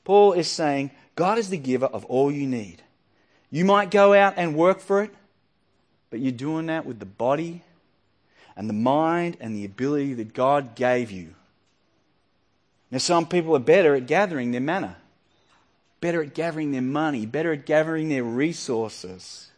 Paul 0.04 0.34
is 0.34 0.48
saying, 0.48 0.90
God 1.14 1.38
is 1.38 1.48
the 1.50 1.58
giver 1.58 1.86
of 1.86 2.04
all 2.06 2.30
you 2.30 2.46
need. 2.46 2.82
You 3.50 3.64
might 3.64 3.90
go 3.90 4.14
out 4.14 4.34
and 4.36 4.54
work 4.54 4.80
for 4.80 5.02
it, 5.02 5.10
but 6.10 6.20
you're 6.20 6.32
doing 6.32 6.66
that 6.66 6.86
with 6.86 6.98
the 6.98 7.06
body 7.06 7.62
and 8.56 8.68
the 8.68 8.74
mind 8.74 9.36
and 9.40 9.54
the 9.56 9.64
ability 9.64 10.14
that 10.14 10.34
God 10.34 10.74
gave 10.74 11.10
you. 11.10 11.34
Now, 12.90 12.98
some 12.98 13.26
people 13.26 13.56
are 13.56 13.60
better 13.60 13.94
at 13.94 14.06
gathering 14.06 14.50
their 14.50 14.60
manna, 14.60 14.96
better 16.02 16.20
at 16.20 16.34
gathering 16.34 16.72
their 16.72 16.82
money, 16.82 17.24
better 17.24 17.52
at 17.52 17.64
gathering 17.64 18.10
their 18.10 18.24
resources. 18.24 19.50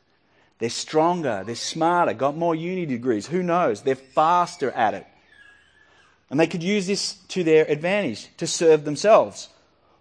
They're 0.58 0.70
stronger, 0.70 1.42
they're 1.44 1.56
smarter, 1.56 2.12
got 2.12 2.36
more 2.36 2.54
uni 2.54 2.86
degrees. 2.86 3.26
Who 3.26 3.42
knows? 3.42 3.82
They're 3.82 3.96
faster 3.96 4.70
at 4.70 4.94
it. 4.94 5.06
And 6.30 6.38
they 6.38 6.46
could 6.46 6.62
use 6.62 6.86
this 6.86 7.14
to 7.28 7.42
their 7.42 7.64
advantage 7.64 8.28
to 8.36 8.46
serve 8.46 8.84
themselves 8.84 9.48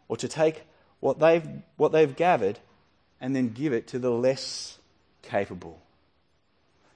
or 0.07 0.17
to 0.17 0.27
take 0.27 0.63
what 1.00 1.17
they've, 1.17 1.47
what 1.77 1.91
they've 1.91 2.15
gathered 2.15 2.59
and 3.19 3.35
then 3.35 3.53
give 3.53 3.73
it 3.73 3.88
to 3.88 4.00
the 4.00 4.12
less 4.12 4.77
capable 5.21 5.79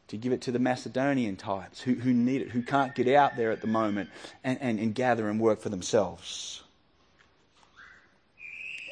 to 0.09 0.17
give 0.17 0.31
it 0.31 0.41
to 0.41 0.51
the 0.51 0.59
Macedonian 0.59 1.35
types 1.35 1.81
who, 1.81 1.95
who 1.95 2.13
need 2.13 2.41
it, 2.41 2.49
who 2.49 2.61
can't 2.61 2.95
get 2.95 3.07
out 3.07 3.35
there 3.35 3.51
at 3.51 3.61
the 3.61 3.67
moment 3.67 4.09
and, 4.43 4.57
and, 4.61 4.79
and 4.79 4.93
gather 4.93 5.29
and 5.29 5.39
work 5.39 5.59
for 5.61 5.69
themselves. 5.69 6.63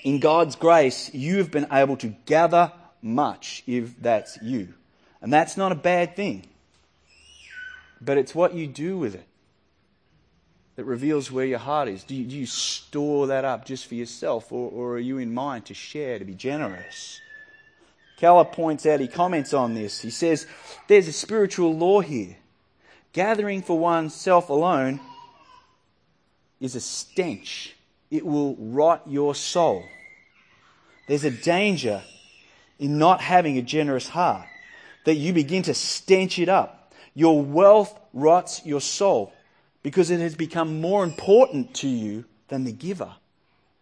In 0.05 0.19
God's 0.19 0.55
grace, 0.55 1.11
you 1.15 1.39
have 1.39 1.49
been 1.49 1.65
able 1.71 1.97
to 1.97 2.15
gather 2.27 2.71
much 3.01 3.63
if 3.65 3.99
that's 3.99 4.37
you. 4.39 4.75
And 5.19 5.33
that's 5.33 5.57
not 5.57 5.71
a 5.71 5.75
bad 5.75 6.15
thing. 6.15 6.45
But 7.99 8.19
it's 8.19 8.35
what 8.35 8.53
you 8.53 8.67
do 8.67 8.99
with 8.99 9.15
it 9.15 9.25
that 10.75 10.83
reveals 10.83 11.31
where 11.31 11.45
your 11.45 11.57
heart 11.57 11.87
is. 11.87 12.03
Do 12.03 12.13
you, 12.13 12.23
do 12.25 12.35
you 12.35 12.45
store 12.45 13.25
that 13.27 13.45
up 13.45 13.65
just 13.65 13.87
for 13.87 13.95
yourself, 13.95 14.51
or, 14.51 14.69
or 14.69 14.93
are 14.93 14.99
you 14.99 15.17
in 15.17 15.33
mind 15.33 15.65
to 15.65 15.73
share, 15.73 16.19
to 16.19 16.25
be 16.25 16.35
generous? 16.35 17.19
Keller 18.17 18.45
points 18.45 18.85
out, 18.85 18.99
he 18.99 19.07
comments 19.07 19.53
on 19.53 19.73
this. 19.73 20.01
He 20.01 20.11
says, 20.11 20.45
There's 20.87 21.07
a 21.07 21.13
spiritual 21.13 21.75
law 21.75 22.01
here. 22.01 22.37
Gathering 23.11 23.63
for 23.63 23.79
oneself 23.79 24.49
alone 24.49 24.99
is 26.59 26.75
a 26.75 26.81
stench, 26.81 27.74
it 28.11 28.25
will 28.25 28.55
rot 28.57 29.03
your 29.07 29.35
soul. 29.35 29.83
There's 31.07 31.23
a 31.23 31.31
danger 31.31 32.01
in 32.79 32.97
not 32.97 33.21
having 33.21 33.57
a 33.57 33.61
generous 33.61 34.09
heart, 34.09 34.47
that 35.05 35.15
you 35.15 35.33
begin 35.33 35.63
to 35.63 35.73
stench 35.73 36.39
it 36.39 36.49
up. 36.49 36.93
Your 37.13 37.41
wealth 37.41 37.97
rots 38.13 38.65
your 38.65 38.81
soul 38.81 39.33
because 39.83 40.09
it 40.09 40.19
has 40.19 40.35
become 40.35 40.81
more 40.81 41.03
important 41.03 41.73
to 41.75 41.87
you 41.87 42.25
than 42.47 42.63
the 42.63 42.71
giver 42.71 43.13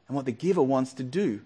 and 0.07 0.15
what 0.15 0.25
the 0.25 0.31
giver 0.31 0.61
wants 0.61 0.93
to 0.93 1.03
do 1.03 1.41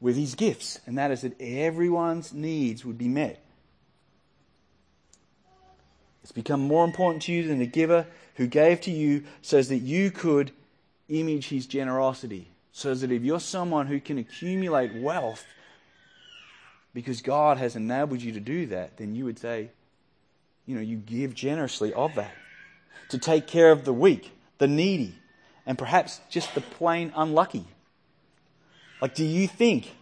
with 0.00 0.16
his 0.16 0.34
gifts, 0.34 0.78
and 0.86 0.96
that 0.96 1.10
is 1.10 1.22
that 1.22 1.40
everyone's 1.40 2.32
needs 2.32 2.84
would 2.84 2.98
be 2.98 3.08
met. 3.08 3.42
It's 6.22 6.30
become 6.30 6.60
more 6.60 6.84
important 6.84 7.22
to 7.22 7.32
you 7.32 7.48
than 7.48 7.58
the 7.58 7.66
giver 7.66 8.06
who 8.36 8.46
gave 8.46 8.82
to 8.82 8.90
you 8.90 9.24
so 9.42 9.60
that 9.60 9.78
you 9.78 10.10
could 10.10 10.52
image 11.08 11.48
his 11.48 11.66
generosity. 11.66 12.48
So 12.72 12.94
that 12.94 13.10
if 13.10 13.22
you're 13.22 13.40
someone 13.40 13.86
who 13.86 14.00
can 14.00 14.18
accumulate 14.18 14.94
wealth 14.94 15.44
because 16.94 17.22
God 17.22 17.58
has 17.58 17.76
enabled 17.76 18.22
you 18.22 18.32
to 18.32 18.40
do 18.40 18.66
that, 18.66 18.96
then 18.96 19.14
you 19.14 19.24
would 19.24 19.38
say, 19.38 19.70
you 20.66 20.74
know, 20.74 20.80
you 20.80 20.96
give 20.96 21.34
generously 21.34 21.92
of 21.92 22.14
that. 22.14 22.34
To 23.10 23.18
take 23.18 23.46
care 23.46 23.72
of 23.72 23.84
the 23.84 23.92
weak, 23.92 24.32
the 24.58 24.68
needy, 24.68 25.14
and 25.64 25.78
perhaps 25.78 26.20
just 26.28 26.54
the 26.54 26.60
plain 26.60 27.12
unlucky. 27.16 27.64
Like, 29.00 29.14
do 29.14 29.24
you 29.24 29.48
think 29.48 29.94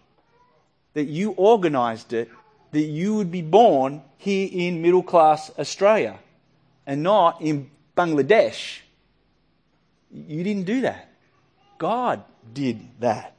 that 0.94 1.04
you 1.04 1.32
organized 1.32 2.12
it 2.12 2.30
that 2.72 2.80
you 2.80 3.14
would 3.14 3.30
be 3.30 3.42
born 3.42 4.02
here 4.18 4.48
in 4.50 4.82
middle 4.82 5.02
class 5.02 5.50
Australia 5.58 6.18
and 6.86 7.02
not 7.02 7.40
in 7.42 7.70
Bangladesh? 7.96 8.80
You 10.12 10.44
didn't 10.44 10.64
do 10.64 10.82
that. 10.82 11.10
God 11.78 12.22
did 12.52 12.80
that. 13.00 13.34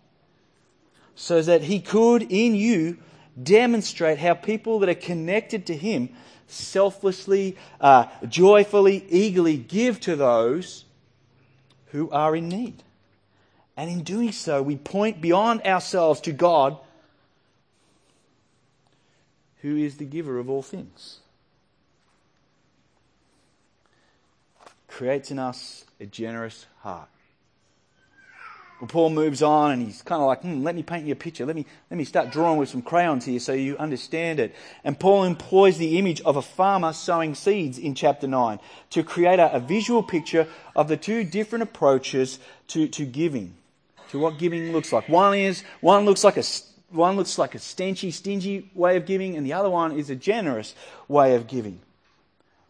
So 1.16 1.42
that 1.42 1.64
He 1.64 1.80
could, 1.80 2.24
in 2.24 2.56
you, 2.56 2.98
demonstrate 3.42 4.20
how 4.20 4.34
people 4.34 4.80
that 4.80 4.90
are 4.90 4.96
connected 4.96 5.66
to 5.68 5.76
Him 5.76 6.10
selflessly, 6.48 7.58
uh, 7.82 8.06
joyfully, 8.28 9.06
eagerly 9.10 9.58
give 9.58 10.00
to 10.02 10.16
those 10.16 10.86
who 11.88 12.10
are 12.12 12.36
in 12.36 12.50
need. 12.50 12.84
And 13.76 13.90
in 13.90 14.04
doing 14.04 14.32
so, 14.32 14.62
we 14.62 14.76
point 14.76 15.22
beyond 15.22 15.62
ourselves 15.62 16.22
to 16.22 16.32
God, 16.32 16.78
who 19.62 19.78
is 19.78 19.98
the 19.98 20.06
giver 20.06 20.40
of 20.40 20.50
all 20.50 20.62
things. 20.62 21.20
Creates 24.88 25.30
in 25.30 25.38
us 25.38 25.87
a 26.00 26.06
generous 26.06 26.66
heart. 26.80 27.10
Well, 28.80 28.88
Paul 28.88 29.10
moves 29.10 29.42
on 29.42 29.72
and 29.72 29.82
he's 29.82 30.04
kind 30.04 30.22
of 30.22 30.27
like, 30.27 30.42
hmm, 30.42 30.63
let 30.63 30.75
me 30.75 30.84
paint 30.84 31.06
you 31.06 31.13
a 31.13 31.16
picture. 31.16 31.46
Let 31.48 31.56
me, 31.56 31.66
let 31.89 31.98
me 31.98 32.04
start 32.04 32.30
drawing 32.30 32.60
with 32.60 32.70
some 32.70 32.84
crayons 32.84 33.25
here 33.25 33.39
so 33.39 33.54
you 33.54 33.75
understand 33.77 34.39
it. 34.39 34.54
And 34.84 35.00
Paul 35.00 35.24
employs 35.24 35.80
the 35.80 35.98
image 35.98 36.22
of 36.22 36.36
a 36.36 36.44
farmer 36.44 36.94
sowing 36.94 37.34
seeds 37.34 37.80
in 37.80 37.96
chapter 37.96 38.27
9 38.27 38.60
to 38.92 39.04
create 39.04 39.39
a, 39.39 39.51
a 39.51 39.60
visual 39.60 40.04
picture 40.04 40.48
of 40.75 40.89
the 40.89 40.98
two 40.98 41.24
different 41.24 41.63
approaches 41.63 42.38
to, 42.68 42.88
to 42.89 43.06
giving 43.06 43.56
to 44.10 44.20
what 44.20 44.38
giving 44.38 44.72
looks 44.72 44.94
like. 44.94 45.10
One 45.10 45.38
is 45.38 45.63
one 45.82 46.06
looks 46.06 46.24
like 46.24 46.38
a 46.38 46.44
one 46.89 47.18
looks 47.18 47.38
like 47.38 47.56
a 47.56 47.58
stenchy, 47.58 48.13
stingy 48.13 48.70
way 48.74 48.96
of 48.96 49.06
giving, 49.06 49.36
and 49.36 49.46
the 49.46 49.54
other 49.54 49.70
one 49.70 49.92
is 49.92 50.10
a 50.10 50.16
generous 50.16 50.74
way 51.08 51.36
of 51.36 51.48
giving. 51.48 51.80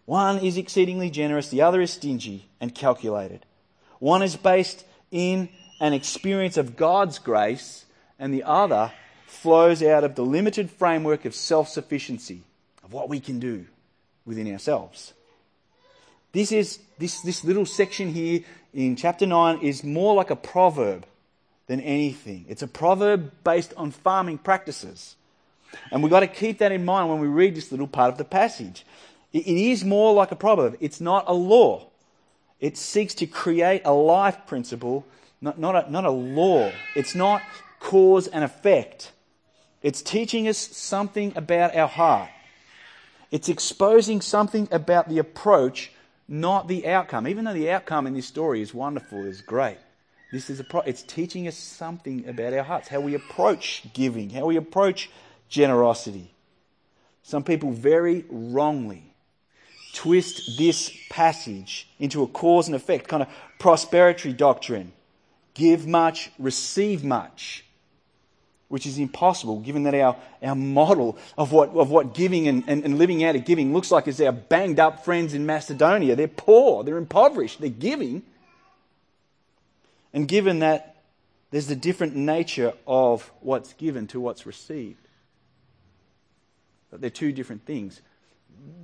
One 0.08 0.40
is 0.40 0.56
exceedingly 0.56 1.10
generous, 1.10 1.50
the 1.50 1.64
other 1.64 1.82
is 1.82 1.92
stingy 1.92 2.48
and 2.62 2.74
calculated. 2.74 3.46
One 4.00 4.24
is 4.24 4.38
based 4.38 4.86
in 5.12 5.50
an 5.82 5.92
experience 5.92 6.56
of 6.56 6.78
God's 6.78 7.20
grace, 7.20 7.86
and 8.18 8.34
the 8.34 8.44
other 8.44 8.94
flows 9.26 9.84
out 9.84 10.06
of 10.06 10.16
the 10.16 10.24
limited 10.24 10.72
framework 10.72 11.26
of 11.26 11.36
self 11.36 11.68
sufficiency, 11.68 12.44
of 12.86 12.94
what 12.94 13.10
we 13.10 13.20
can 13.20 13.40
do 13.40 13.66
within 14.26 14.50
ourselves. 14.50 15.14
This 16.32 16.54
is 16.54 16.80
this, 16.98 17.20
this 17.20 17.44
little 17.44 17.66
section 17.66 18.14
here 18.14 18.46
in 18.74 18.96
chapter 18.96 19.26
9 19.26 19.60
is 19.60 19.84
more 19.84 20.16
like 20.16 20.30
a 20.30 20.38
proverb 20.38 21.06
than 21.68 21.82
anything. 21.82 22.46
It's 22.48 22.62
a 22.62 22.68
proverb 22.68 23.34
based 23.44 23.74
on 23.76 23.92
farming 23.92 24.38
practices. 24.38 25.18
And 25.92 26.02
we've 26.02 26.10
got 26.10 26.22
to 26.22 26.28
keep 26.28 26.60
that 26.60 26.72
in 26.72 26.86
mind 26.86 27.10
when 27.10 27.20
we 27.20 27.28
read 27.28 27.56
this 27.56 27.72
little 27.72 27.88
part 27.88 28.10
of 28.10 28.18
the 28.18 28.24
passage. 28.24 28.86
It 29.34 29.48
is 29.48 29.84
more 29.84 30.14
like 30.14 30.32
a 30.32 30.36
proverb, 30.36 30.78
it's 30.80 31.02
not 31.02 31.26
a 31.28 31.34
law. 31.34 31.88
It 32.60 32.78
seeks 32.78 33.14
to 33.16 33.28
create 33.28 33.84
a 33.86 33.94
life 33.94 34.48
principle, 34.48 35.06
not, 35.42 35.60
not, 35.60 35.88
a, 35.88 35.92
not 35.92 36.06
a 36.06 36.10
law. 36.12 36.72
It's 36.96 37.14
not 37.14 37.44
cause 37.80 38.28
and 38.28 38.44
effect. 38.44 39.12
It's 39.84 40.02
teaching 40.02 40.48
us 40.48 40.58
something 40.58 41.34
about 41.36 41.76
our 41.76 41.88
heart. 41.88 42.30
It's 43.30 43.50
exposing 43.50 44.22
something 44.22 44.68
about 44.72 45.10
the 45.10 45.20
approach, 45.20 45.92
not 46.28 46.68
the 46.68 46.88
outcome. 46.88 47.28
Even 47.28 47.46
though 47.46 47.54
the 47.54 47.70
outcome 47.70 48.08
in 48.08 48.14
this 48.14 48.26
story 48.26 48.62
is 48.62 48.74
wonderful, 48.74 49.24
is 49.26 49.42
great. 49.42 49.78
This 50.32 50.50
is 50.50 50.60
a 50.60 50.64
pro- 50.64 50.82
it's 50.82 51.04
teaching 51.04 51.48
us 51.48 51.56
something 51.56 52.28
about 52.28 52.54
our 52.54 52.64
hearts, 52.64 52.88
how 52.88 53.00
we 53.00 53.14
approach 53.14 53.84
giving, 53.94 54.32
how 54.32 54.46
we 54.46 54.58
approach 54.58 55.10
generosity. 55.48 56.34
Some 57.22 57.44
people 57.44 57.72
very 57.72 58.26
wrongly 58.30 59.07
twist 59.94 60.58
this 60.58 60.96
passage 61.10 61.88
into 62.00 62.24
a 62.24 62.28
cause 62.28 62.68
and 62.68 62.76
effect, 62.76 63.08
kind 63.08 63.24
of 63.24 63.30
prosperity 63.60 64.34
doctrine. 64.34 64.92
Give 65.54 65.88
much, 65.88 66.32
receive 66.38 67.04
much 67.04 67.64
which 68.70 68.86
is 68.86 69.00
impossible 69.00 69.60
given 69.60 69.84
that 69.84 69.96
our, 69.96 70.16
our 70.44 70.56
model 70.56 71.18
of 71.38 71.52
what, 71.52 71.70
of 71.70 71.90
what 71.90 72.14
giving 72.14 72.48
and, 72.48 72.64
and, 72.68 72.84
and 72.84 72.98
living 72.98 73.24
out 73.24 73.36
of 73.36 73.46
giving 73.46 73.74
looks 73.74 73.92
like 73.92 74.08
is 74.08 74.20
our 74.20 74.32
banged 74.32 74.80
up 74.80 75.06
friends 75.06 75.34
in 75.34 75.46
Macedonia. 75.46 76.16
They're 76.16 76.28
poor, 76.28 76.84
they're 76.84 76.98
impoverished, 76.98 77.62
they're 77.62 77.70
giving. 77.70 78.24
And 80.14 80.28
given 80.28 80.60
that 80.60 81.04
there's 81.52 81.68
the 81.68 81.76
different 81.76 82.16
nature 82.16 82.74
of 82.86 83.32
what's 83.40 83.74
given 83.74 84.08
to 84.08 84.20
what's 84.20 84.46
received, 84.46 85.08
but 86.92 87.00
they're 87.00 87.10
two 87.10 87.32
different 87.32 87.66
things. 87.66 88.02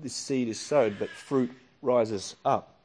This 0.01 0.13
seed 0.13 0.47
is 0.47 0.59
sowed, 0.59 0.97
but 0.99 1.09
fruit 1.09 1.51
rises 1.81 2.35
up. 2.43 2.75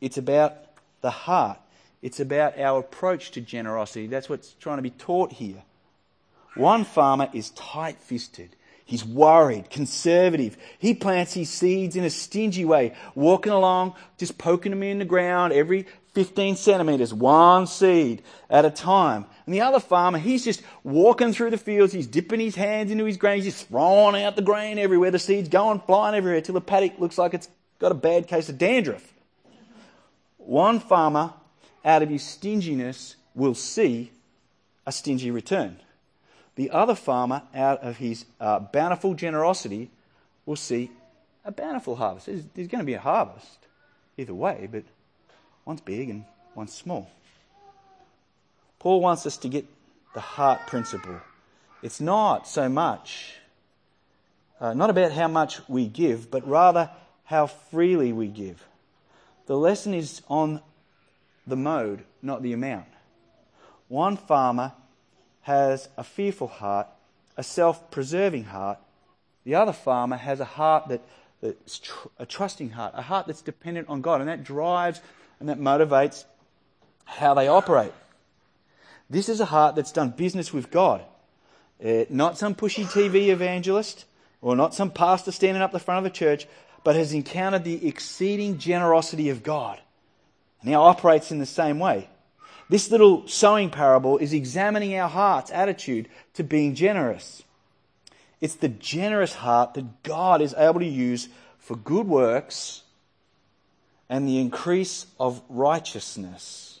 It's 0.00 0.18
about 0.18 0.54
the 1.00 1.10
heart 1.10 1.58
it's 2.06 2.20
about 2.20 2.58
our 2.58 2.78
approach 2.78 3.32
to 3.32 3.40
generosity. 3.40 4.06
That's 4.06 4.28
what's 4.28 4.52
trying 4.54 4.76
to 4.78 4.82
be 4.82 4.90
taught 4.90 5.32
here. 5.32 5.62
One 6.54 6.84
farmer 6.84 7.28
is 7.32 7.50
tight 7.50 7.98
fisted. 7.98 8.54
He's 8.84 9.04
worried, 9.04 9.70
conservative. 9.70 10.56
He 10.78 10.94
plants 10.94 11.34
his 11.34 11.50
seeds 11.50 11.96
in 11.96 12.04
a 12.04 12.10
stingy 12.10 12.64
way, 12.64 12.94
walking 13.16 13.52
along, 13.52 13.94
just 14.16 14.38
poking 14.38 14.70
them 14.70 14.84
in 14.84 15.00
the 15.00 15.04
ground 15.04 15.52
every 15.52 15.86
15 16.14 16.54
centimetres, 16.54 17.12
one 17.12 17.66
seed 17.66 18.22
at 18.48 18.64
a 18.64 18.70
time. 18.70 19.26
And 19.46 19.54
the 19.54 19.60
other 19.60 19.78
farmer, 19.78 20.18
he's 20.18 20.44
just 20.44 20.62
walking 20.82 21.32
through 21.32 21.50
the 21.50 21.58
fields, 21.58 21.92
he's 21.92 22.08
dipping 22.08 22.40
his 22.40 22.56
hands 22.56 22.90
into 22.90 23.04
his 23.04 23.16
grain, 23.16 23.42
he's 23.42 23.54
just 23.54 23.68
throwing 23.68 24.20
out 24.20 24.34
the 24.34 24.42
grain 24.42 24.76
everywhere, 24.76 25.12
the 25.12 25.20
seeds 25.20 25.48
going 25.48 25.80
flying 25.80 26.16
everywhere 26.16 26.40
till 26.40 26.54
the 26.54 26.60
paddock 26.60 26.98
looks 26.98 27.16
like 27.16 27.32
it's 27.32 27.48
got 27.78 27.92
a 27.92 27.94
bad 27.94 28.26
case 28.26 28.48
of 28.48 28.58
dandruff. 28.58 29.12
One 30.38 30.80
farmer 30.80 31.32
out 31.84 32.02
of 32.02 32.08
his 32.08 32.24
stinginess 32.24 33.14
will 33.36 33.54
see 33.54 34.10
a 34.84 34.90
stingy 34.90 35.30
return. 35.30 35.78
The 36.56 36.70
other 36.70 36.94
farmer, 36.94 37.42
out 37.54 37.82
of 37.82 37.98
his 37.98 38.24
uh, 38.40 38.60
bountiful 38.60 39.14
generosity, 39.14 39.90
will 40.44 40.56
see 40.56 40.90
a 41.44 41.52
bountiful 41.52 41.96
harvest. 41.96 42.26
There's, 42.26 42.44
there's 42.54 42.68
going 42.68 42.80
to 42.80 42.86
be 42.86 42.94
a 42.94 43.00
harvest 43.00 43.58
either 44.16 44.34
way, 44.34 44.68
but 44.70 44.84
one's 45.64 45.82
big 45.82 46.08
and 46.08 46.24
one's 46.54 46.72
small. 46.72 47.10
Paul 48.86 49.00
wants 49.00 49.26
us 49.26 49.36
to 49.38 49.48
get 49.48 49.66
the 50.14 50.20
heart 50.20 50.68
principle. 50.68 51.20
It's 51.82 52.00
not 52.00 52.46
so 52.46 52.68
much, 52.68 53.34
uh, 54.60 54.74
not 54.74 54.90
about 54.90 55.10
how 55.10 55.26
much 55.26 55.58
we 55.68 55.88
give, 55.88 56.30
but 56.30 56.46
rather 56.46 56.90
how 57.24 57.48
freely 57.48 58.12
we 58.12 58.28
give. 58.28 58.64
The 59.46 59.56
lesson 59.56 59.92
is 59.92 60.22
on 60.28 60.60
the 61.48 61.56
mode, 61.56 62.04
not 62.22 62.44
the 62.44 62.52
amount. 62.52 62.86
One 63.88 64.16
farmer 64.16 64.70
has 65.40 65.88
a 65.96 66.04
fearful 66.04 66.46
heart, 66.46 66.86
a 67.36 67.42
self 67.42 67.90
preserving 67.90 68.44
heart. 68.44 68.78
The 69.42 69.56
other 69.56 69.72
farmer 69.72 70.16
has 70.16 70.38
a 70.38 70.44
heart 70.44 70.86
that, 70.90 71.00
that's 71.40 71.80
tr- 71.80 72.06
a 72.20 72.24
trusting 72.24 72.70
heart, 72.70 72.92
a 72.94 73.02
heart 73.02 73.26
that's 73.26 73.42
dependent 73.42 73.88
on 73.88 74.00
God, 74.00 74.20
and 74.20 74.28
that 74.28 74.44
drives 74.44 75.00
and 75.40 75.48
that 75.48 75.58
motivates 75.58 76.24
how 77.04 77.34
they 77.34 77.48
operate. 77.48 77.92
This 79.08 79.28
is 79.28 79.40
a 79.40 79.44
heart 79.44 79.76
that's 79.76 79.92
done 79.92 80.10
business 80.10 80.52
with 80.52 80.70
God, 80.70 81.02
uh, 81.84 82.04
not 82.10 82.38
some 82.38 82.54
pushy 82.54 82.84
TV 82.84 83.28
evangelist 83.28 84.04
or 84.40 84.56
not 84.56 84.74
some 84.74 84.90
pastor 84.90 85.32
standing 85.32 85.62
up 85.62 85.72
the 85.72 85.78
front 85.78 86.04
of 86.04 86.10
a 86.10 86.14
church, 86.14 86.46
but 86.84 86.96
has 86.96 87.12
encountered 87.12 87.64
the 87.64 87.86
exceeding 87.86 88.58
generosity 88.58 89.28
of 89.28 89.42
God 89.42 89.80
and 90.60 90.70
now 90.70 90.82
operates 90.82 91.30
in 91.30 91.38
the 91.38 91.46
same 91.46 91.78
way. 91.78 92.08
This 92.68 92.90
little 92.90 93.26
sowing 93.28 93.70
parable 93.70 94.18
is 94.18 94.32
examining 94.32 94.98
our 94.98 95.08
heart's 95.08 95.52
attitude 95.52 96.08
to 96.34 96.42
being 96.42 96.74
generous. 96.74 97.42
It's 98.40 98.56
the 98.56 98.68
generous 98.68 99.34
heart 99.34 99.74
that 99.74 100.02
God 100.02 100.42
is 100.42 100.54
able 100.54 100.80
to 100.80 100.86
use 100.86 101.28
for 101.58 101.76
good 101.76 102.06
works 102.06 102.82
and 104.08 104.28
the 104.28 104.40
increase 104.40 105.06
of 105.18 105.42
righteousness, 105.48 106.75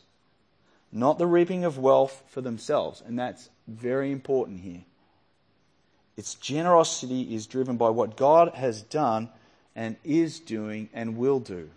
not 0.92 1.18
the 1.18 1.26
reaping 1.26 1.64
of 1.64 1.78
wealth 1.78 2.22
for 2.28 2.40
themselves. 2.40 3.02
And 3.04 3.18
that's 3.18 3.50
very 3.66 4.12
important 4.12 4.60
here. 4.60 4.84
Its 6.16 6.34
generosity 6.34 7.34
is 7.34 7.46
driven 7.46 7.76
by 7.76 7.90
what 7.90 8.16
God 8.16 8.54
has 8.54 8.82
done 8.82 9.28
and 9.74 9.96
is 10.04 10.40
doing 10.40 10.88
and 10.94 11.16
will 11.18 11.40
do. 11.40 11.68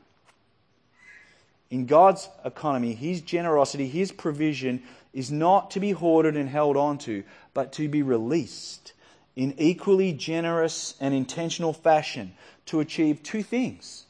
In 1.70 1.86
God's 1.86 2.30
economy, 2.46 2.94
His 2.94 3.22
generosity, 3.22 3.88
His 3.88 4.12
provision 4.12 4.82
is 5.14 5.32
not 5.32 5.72
to 5.72 5.80
be 5.80 5.92
hoarded 5.92 6.38
and 6.38 6.50
held 6.50 6.78
onto, 6.78 7.24
but 7.54 7.74
to 7.74 7.90
be 7.90 8.02
released 8.02 8.94
in 9.36 9.54
equally 9.58 10.14
generous 10.14 10.96
and 11.00 11.14
intentional 11.14 11.74
fashion 11.74 12.34
to 12.66 12.80
achieve 12.80 13.22
two 13.24 13.44
things. 13.44 14.06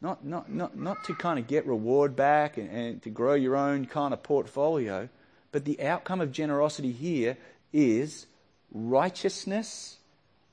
Not, 0.00 0.24
not, 0.24 0.50
not, 0.50 0.76
not 0.76 1.02
to 1.04 1.14
kind 1.14 1.38
of 1.38 1.48
get 1.48 1.66
reward 1.66 2.14
back 2.14 2.56
and, 2.56 2.70
and 2.70 3.02
to 3.02 3.10
grow 3.10 3.34
your 3.34 3.56
own 3.56 3.86
kind 3.86 4.14
of 4.14 4.22
portfolio, 4.22 5.08
but 5.50 5.64
the 5.64 5.82
outcome 5.82 6.20
of 6.20 6.30
generosity 6.30 6.92
here 6.92 7.36
is 7.72 8.26
righteousness 8.72 9.96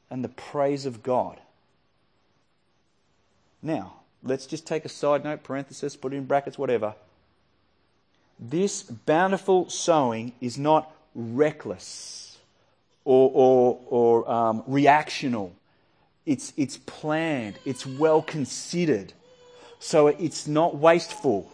and 0.10 0.24
the 0.24 0.30
praise 0.30 0.86
of 0.86 1.04
God. 1.04 1.40
Now, 3.62 3.94
let's 4.24 4.46
just 4.46 4.66
take 4.66 4.86
a 4.86 4.90
side 4.90 5.24
note, 5.24 5.44
parenthesis, 5.44 5.96
put 5.96 6.14
it 6.14 6.18
in 6.18 6.26
brackets, 6.26 6.58
whatever. 6.58 6.96
This 8.40 8.84
bountiful 8.84 9.70
sowing 9.70 10.34
is 10.42 10.58
not 10.58 10.92
reckless 11.14 12.38
or, 13.06 13.32
or, 13.34 13.80
or 13.88 14.32
um, 14.32 14.64
reactional. 14.64 15.52
It's, 16.26 16.52
it's 16.58 16.78
planned, 16.78 17.56
it's 17.66 17.86
well 17.86 18.22
considered. 18.22 19.14
So 19.80 20.08
it's 20.08 20.48
not 20.48 20.76
wasteful 20.76 21.52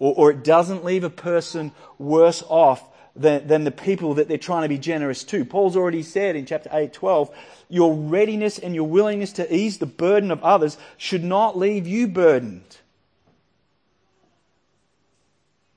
or, 0.00 0.14
or 0.16 0.30
it 0.32 0.42
doesn't 0.42 0.84
leave 0.84 1.04
a 1.04 1.10
person 1.10 1.70
worse 1.98 2.42
off 2.48 2.82
than, 3.14 3.46
than 3.46 3.62
the 3.62 3.70
people 3.70 4.14
that 4.14 4.26
they're 4.26 4.38
trying 4.38 4.62
to 4.62 4.68
be 4.68 4.78
generous 4.78 5.22
to. 5.24 5.44
Paul's 5.44 5.76
already 5.76 6.02
said 6.02 6.34
in 6.34 6.46
chapter 6.46 6.70
8, 6.72 6.92
12, 6.92 7.30
your 7.68 7.94
readiness 7.94 8.58
and 8.58 8.74
your 8.74 8.88
willingness 8.88 9.34
to 9.34 9.54
ease 9.54 9.78
the 9.78 9.86
burden 9.86 10.32
of 10.32 10.42
others 10.42 10.76
should 10.96 11.22
not 11.22 11.56
leave 11.56 11.86
you 11.86 12.08
burdened. 12.08 12.78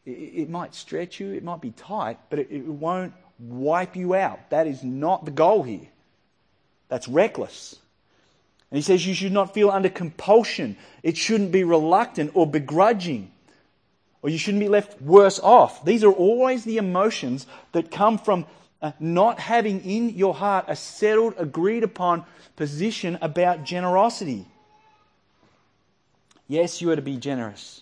It, 0.06 0.12
it 0.12 0.50
might 0.50 0.74
stretch 0.74 1.20
you, 1.20 1.34
it 1.34 1.44
might 1.44 1.62
be 1.62 1.72
tight, 1.72 2.18
but 2.30 2.40
it, 2.40 2.48
it 2.50 2.66
won't 2.66 3.14
wipe 3.40 3.96
you 3.96 4.16
out. 4.16 4.50
That 4.50 4.68
is 4.68 4.84
not 4.84 5.26
the 5.26 5.32
goal 5.32 5.64
here. 5.64 5.88
That's 6.88 7.08
reckless. 7.08 7.76
And 8.74 8.78
he 8.78 8.82
says 8.82 9.06
you 9.06 9.14
should 9.14 9.32
not 9.32 9.54
feel 9.54 9.70
under 9.70 9.88
compulsion. 9.88 10.76
It 11.04 11.16
shouldn't 11.16 11.52
be 11.54 11.64
reluctant 11.64 12.32
or 12.34 12.46
begrudging 12.46 13.32
or 14.24 14.30
you 14.30 14.38
shouldn't 14.38 14.62
be 14.62 14.70
left 14.70 15.00
worse 15.02 15.40
off. 15.40 15.84
These 15.86 16.04
are 16.04 16.12
always 16.12 16.64
the 16.64 16.78
emotions 16.78 17.46
that 17.74 17.92
come 17.92 18.18
from 18.18 18.48
uh, 18.82 18.94
not 19.00 19.38
having 19.38 19.82
in 19.82 20.10
your 20.12 20.34
heart 20.34 20.66
a 20.70 20.76
settled, 20.76 21.36
agreed 21.38 21.84
upon 21.84 22.26
position 22.56 23.18
about 23.22 23.66
generosity. 23.66 24.48
Yes, 26.48 26.82
you 26.82 26.90
are 26.92 26.96
to 26.96 27.02
be 27.02 27.18
generous, 27.18 27.82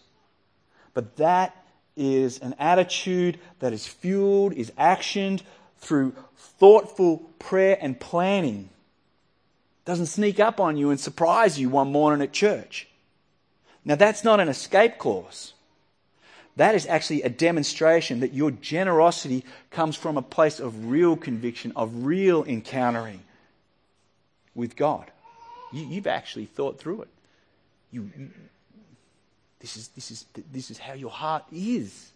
but 0.93 1.17
that 1.17 1.55
is 1.95 2.39
an 2.39 2.55
attitude 2.57 3.39
that 3.59 3.71
is 3.71 3.85
fueled, 3.85 4.53
is 4.53 4.71
actioned 4.71 5.41
through 5.77 6.15
thoughtful 6.35 7.17
prayer 7.37 7.77
and 7.79 7.99
planning. 7.99 8.69
Doesn't 9.85 10.07
sneak 10.07 10.39
up 10.39 10.59
on 10.59 10.77
you 10.77 10.89
and 10.91 10.99
surprise 10.99 11.59
you 11.59 11.69
one 11.69 11.91
morning 11.91 12.21
at 12.21 12.31
church. 12.31 12.87
Now, 13.83 13.95
that's 13.95 14.23
not 14.23 14.39
an 14.39 14.47
escape 14.47 14.97
clause. 14.97 15.53
that 16.55 16.75
is 16.75 16.85
actually 16.85 17.23
a 17.23 17.29
demonstration 17.29 18.19
that 18.19 18.33
your 18.33 18.51
generosity 18.51 19.43
comes 19.71 19.95
from 19.95 20.17
a 20.17 20.21
place 20.21 20.59
of 20.59 20.91
real 20.91 21.15
conviction, 21.15 21.71
of 21.75 22.05
real 22.05 22.43
encountering 22.43 23.21
with 24.53 24.75
God. 24.75 25.09
You, 25.71 25.95
have 25.95 26.07
actually 26.07 26.45
thought 26.45 26.79
through 26.79 27.03
it. 27.03 27.07
You, 27.91 28.11
you, 28.17 28.29
this, 29.59 29.77
is, 29.77 29.87
this, 29.89 30.11
is, 30.11 30.25
this 30.51 30.69
is 30.69 30.77
how 30.77 30.93
your 30.93 31.09
heart 31.09 31.45
is. 31.51 32.11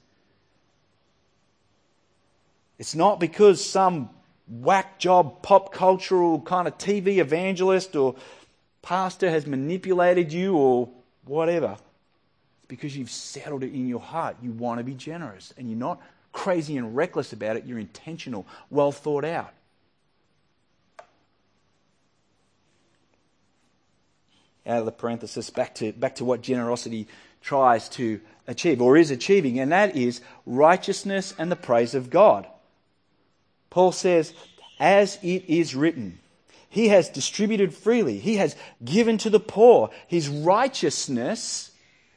It's 2.77 2.93
not 2.93 3.19
because 3.19 3.63
some 3.63 4.09
whack 4.47 4.99
job 4.99 5.41
pop 5.41 5.73
cultural 5.73 6.39
kind 6.41 6.67
of 6.67 6.77
TV 6.77 7.17
evangelist 7.17 7.95
or 7.95 8.15
pastor 8.81 9.29
has 9.29 9.47
manipulated 9.47 10.31
you 10.31 10.55
or 10.55 10.89
whatever. 11.25 11.77
It's 12.57 12.67
because 12.67 12.95
you've 12.95 13.09
settled 13.09 13.63
it 13.63 13.73
in 13.73 13.87
your 13.87 13.99
heart. 13.99 14.37
You 14.41 14.51
want 14.51 14.79
to 14.79 14.83
be 14.83 14.93
generous 14.93 15.53
and 15.57 15.69
you're 15.69 15.79
not 15.79 16.01
crazy 16.31 16.77
and 16.77 16.95
reckless 16.95 17.33
about 17.33 17.57
it. 17.57 17.65
You're 17.65 17.79
intentional, 17.79 18.45
well 18.69 18.91
thought 18.91 19.25
out. 19.25 19.53
Out 24.67 24.79
of 24.79 24.85
the 24.85 24.91
parenthesis, 24.91 25.49
back 25.49 25.75
to, 25.75 25.91
back 25.93 26.15
to 26.15 26.25
what 26.25 26.41
generosity 26.41 27.07
tries 27.41 27.87
to 27.89 28.19
achieve 28.47 28.81
or 28.81 28.97
is 28.97 29.11
achieving, 29.11 29.59
and 29.59 29.71
that 29.71 29.95
is 29.95 30.21
righteousness 30.45 31.33
and 31.37 31.51
the 31.51 31.55
praise 31.55 31.93
of 31.93 32.09
God. 32.09 32.47
Paul 33.69 33.91
says, 33.91 34.33
as 34.79 35.17
it 35.21 35.45
is 35.47 35.75
written, 35.75 36.19
he 36.69 36.89
has 36.89 37.09
distributed 37.09 37.73
freely, 37.73 38.19
he 38.19 38.35
has 38.35 38.55
given 38.83 39.17
to 39.19 39.29
the 39.29 39.39
poor. 39.39 39.91
His 40.07 40.27
righteousness, 40.27 41.71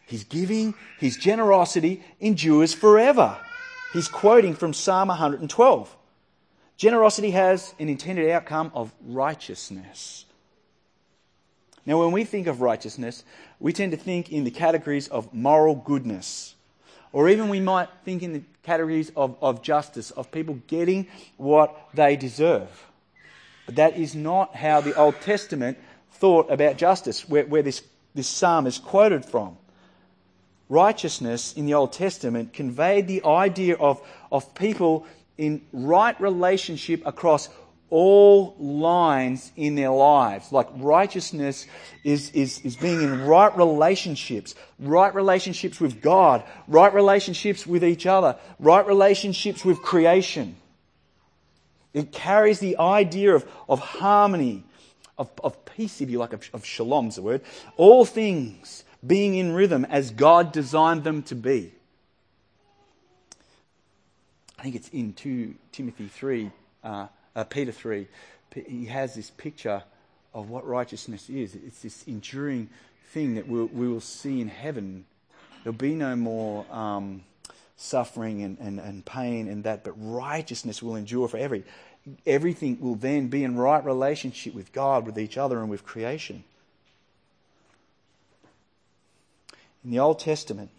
his 0.06 0.24
giving, 0.24 0.74
his 0.98 1.16
generosity 1.16 2.02
endures 2.20 2.74
forever. 2.74 3.38
He's 3.92 4.08
quoting 4.08 4.54
from 4.54 4.72
Psalm 4.72 5.08
112. 5.08 5.96
Generosity 6.76 7.30
has 7.30 7.74
an 7.78 7.88
intended 7.88 8.30
outcome 8.30 8.70
of 8.74 8.92
righteousness. 9.04 10.24
Now, 11.86 12.00
when 12.00 12.12
we 12.12 12.24
think 12.24 12.46
of 12.46 12.60
righteousness, 12.60 13.24
we 13.58 13.72
tend 13.72 13.92
to 13.92 13.98
think 13.98 14.30
in 14.30 14.44
the 14.44 14.50
categories 14.50 15.08
of 15.08 15.32
moral 15.32 15.74
goodness. 15.74 16.54
Or 17.12 17.28
even 17.28 17.48
we 17.48 17.60
might 17.60 17.88
think 18.04 18.22
in 18.22 18.32
the 18.32 18.42
categories 18.62 19.10
of, 19.16 19.36
of 19.40 19.62
justice, 19.62 20.10
of 20.10 20.30
people 20.30 20.60
getting 20.66 21.06
what 21.36 21.88
they 21.94 22.16
deserve. 22.16 22.68
But 23.66 23.76
that 23.76 23.96
is 23.96 24.14
not 24.14 24.54
how 24.54 24.80
the 24.80 24.94
Old 24.94 25.20
Testament 25.20 25.78
thought 26.12 26.50
about 26.50 26.76
justice, 26.76 27.28
where, 27.28 27.46
where 27.46 27.62
this, 27.62 27.82
this 28.14 28.28
psalm 28.28 28.66
is 28.66 28.78
quoted 28.78 29.24
from. 29.24 29.56
Righteousness 30.68 31.54
in 31.54 31.64
the 31.64 31.74
Old 31.74 31.92
Testament 31.92 32.52
conveyed 32.52 33.08
the 33.08 33.24
idea 33.24 33.76
of, 33.76 34.02
of 34.30 34.54
people 34.54 35.06
in 35.38 35.62
right 35.72 36.20
relationship 36.20 37.02
across 37.06 37.48
all 37.90 38.54
lines 38.58 39.50
in 39.56 39.74
their 39.74 39.90
lives. 39.90 40.52
Like 40.52 40.68
righteousness 40.76 41.66
is, 42.04 42.30
is, 42.30 42.60
is 42.60 42.76
being 42.76 43.02
in 43.02 43.22
right 43.22 43.56
relationships, 43.56 44.54
right 44.78 45.14
relationships 45.14 45.80
with 45.80 46.02
God, 46.02 46.44
right 46.66 46.92
relationships 46.92 47.66
with 47.66 47.84
each 47.84 48.06
other, 48.06 48.36
right 48.58 48.86
relationships 48.86 49.64
with 49.64 49.80
creation. 49.82 50.56
It 51.94 52.12
carries 52.12 52.58
the 52.60 52.78
idea 52.78 53.34
of, 53.34 53.46
of 53.68 53.80
harmony, 53.80 54.64
of, 55.16 55.30
of 55.42 55.64
peace, 55.64 56.00
if 56.00 56.10
you 56.10 56.18
like, 56.18 56.32
of, 56.32 56.48
of 56.52 56.64
shalom's 56.64 57.16
the 57.16 57.22
word. 57.22 57.42
All 57.76 58.04
things 58.04 58.84
being 59.06 59.34
in 59.34 59.52
rhythm 59.52 59.84
as 59.86 60.10
God 60.10 60.52
designed 60.52 61.04
them 61.04 61.22
to 61.24 61.34
be. 61.34 61.72
I 64.58 64.62
think 64.62 64.74
it's 64.74 64.88
in 64.88 65.12
2 65.12 65.54
Timothy 65.72 66.08
3. 66.08 66.50
Uh, 66.82 67.06
uh, 67.38 67.44
Peter 67.44 67.70
3, 67.70 68.08
he 68.66 68.86
has 68.86 69.14
this 69.14 69.30
picture 69.30 69.84
of 70.34 70.50
what 70.50 70.66
righteousness 70.66 71.30
is. 71.30 71.54
It's 71.54 71.82
this 71.82 72.02
enduring 72.08 72.68
thing 73.12 73.36
that 73.36 73.46
we'll, 73.46 73.66
we 73.66 73.86
will 73.86 74.00
see 74.00 74.40
in 74.40 74.48
heaven. 74.48 75.04
There'll 75.62 75.76
be 75.76 75.94
no 75.94 76.16
more 76.16 76.66
um, 76.72 77.22
suffering 77.76 78.42
and, 78.42 78.58
and, 78.58 78.80
and 78.80 79.04
pain 79.04 79.46
and 79.46 79.62
that, 79.62 79.84
but 79.84 79.92
righteousness 79.96 80.82
will 80.82 80.96
endure 80.96 81.28
forever. 81.28 81.60
Everything 82.26 82.78
will 82.80 82.96
then 82.96 83.28
be 83.28 83.44
in 83.44 83.56
right 83.56 83.84
relationship 83.84 84.52
with 84.52 84.72
God, 84.72 85.06
with 85.06 85.16
each 85.16 85.38
other, 85.38 85.60
and 85.60 85.70
with 85.70 85.84
creation. 85.84 86.42
In 89.84 89.92
the 89.92 90.00
Old 90.00 90.18
Testament, 90.18 90.70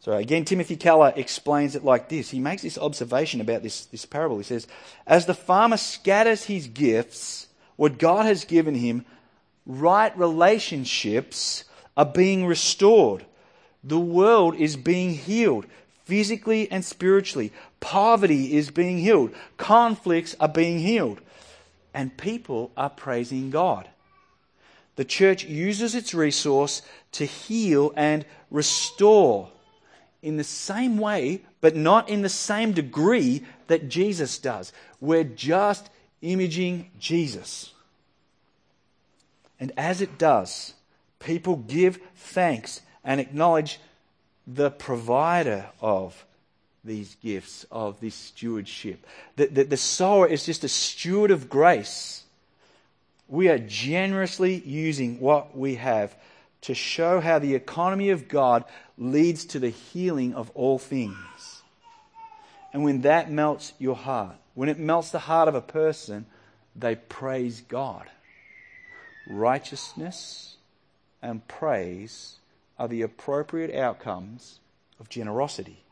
so 0.00 0.12
again, 0.12 0.44
Timothy 0.44 0.76
Keller 0.76 1.12
explains 1.16 1.74
it 1.74 1.84
like 1.84 2.08
this. 2.08 2.30
He 2.30 2.38
makes 2.38 2.62
this 2.62 2.78
observation 2.78 3.40
about 3.40 3.62
this, 3.62 3.86
this 3.86 4.04
parable. 4.04 4.38
He 4.38 4.44
says, 4.44 4.66
As 5.06 5.26
the 5.26 5.34
farmer 5.34 5.76
scatters 5.76 6.44
his 6.44 6.68
gifts, 6.68 7.48
what 7.76 7.98
God 7.98 8.26
has 8.26 8.44
given 8.44 8.74
him, 8.74 9.04
right 9.66 10.16
relationships 10.16 11.64
are 11.96 12.06
being 12.06 12.46
restored. 12.46 13.24
The 13.82 13.98
world 13.98 14.54
is 14.56 14.76
being 14.76 15.14
healed, 15.14 15.66
physically 16.04 16.70
and 16.70 16.84
spiritually. 16.84 17.52
Poverty 17.80 18.56
is 18.56 18.70
being 18.70 18.98
healed. 18.98 19.34
Conflicts 19.56 20.36
are 20.38 20.48
being 20.48 20.78
healed. 20.78 21.20
And 21.92 22.16
people 22.16 22.70
are 22.76 22.90
praising 22.90 23.50
God. 23.50 23.88
The 24.94 25.04
church 25.04 25.44
uses 25.44 25.94
its 25.94 26.14
resource 26.14 26.82
to 27.12 27.24
heal 27.24 27.92
and 27.96 28.24
restore 28.50 29.50
in 30.22 30.36
the 30.36 30.44
same 30.44 30.98
way, 30.98 31.42
but 31.60 31.76
not 31.76 32.08
in 32.08 32.22
the 32.22 32.28
same 32.28 32.72
degree 32.72 33.44
that 33.68 33.88
Jesus 33.88 34.38
does. 34.38 34.72
We're 35.00 35.24
just 35.24 35.90
imaging 36.22 36.90
Jesus. 36.98 37.72
And 39.60 39.72
as 39.76 40.00
it 40.00 40.18
does, 40.18 40.74
people 41.18 41.56
give 41.56 41.98
thanks 42.16 42.82
and 43.04 43.20
acknowledge 43.20 43.80
the 44.46 44.70
provider 44.70 45.66
of 45.80 46.24
these 46.84 47.16
gifts, 47.22 47.66
of 47.70 48.00
this 48.00 48.14
stewardship. 48.14 49.06
The, 49.36 49.46
the, 49.46 49.64
the 49.64 49.76
sower 49.76 50.26
is 50.26 50.46
just 50.46 50.64
a 50.64 50.68
steward 50.68 51.30
of 51.30 51.48
grace. 51.48 52.24
We 53.28 53.48
are 53.48 53.58
generously 53.58 54.62
using 54.64 55.20
what 55.20 55.56
we 55.56 55.74
have 55.74 56.16
to 56.62 56.74
show 56.74 57.20
how 57.20 57.38
the 57.38 57.54
economy 57.54 58.10
of 58.10 58.28
God 58.28 58.64
leads 58.98 59.44
to 59.46 59.58
the 59.58 59.70
healing 59.70 60.34
of 60.34 60.50
all 60.54 60.78
things. 60.78 61.62
And 62.72 62.84
when 62.84 63.02
that 63.02 63.30
melts 63.30 63.72
your 63.78 63.96
heart, 63.96 64.36
when 64.54 64.68
it 64.68 64.78
melts 64.78 65.10
the 65.10 65.20
heart 65.20 65.48
of 65.48 65.54
a 65.54 65.60
person, 65.60 66.26
they 66.74 66.96
praise 66.96 67.60
God. 67.60 68.06
Righteousness 69.28 70.56
and 71.22 71.46
praise 71.48 72.36
are 72.78 72.88
the 72.88 73.02
appropriate 73.02 73.74
outcomes 73.74 74.60
of 75.00 75.08
generosity. 75.08 75.84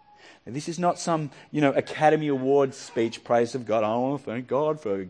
Now, 0.45 0.53
this 0.53 0.69
is 0.69 0.79
not 0.79 0.99
some, 0.99 1.31
you 1.51 1.61
know, 1.61 1.73
Academy 1.73 2.29
Awards 2.29 2.77
speech 2.77 3.25
praise 3.25 3.55
of 3.55 3.67
God. 3.67 3.85
I 3.85 3.97
want 3.97 4.21
to 4.21 4.31
thank 4.31 4.47
God 4.47 4.81
for 4.81 5.07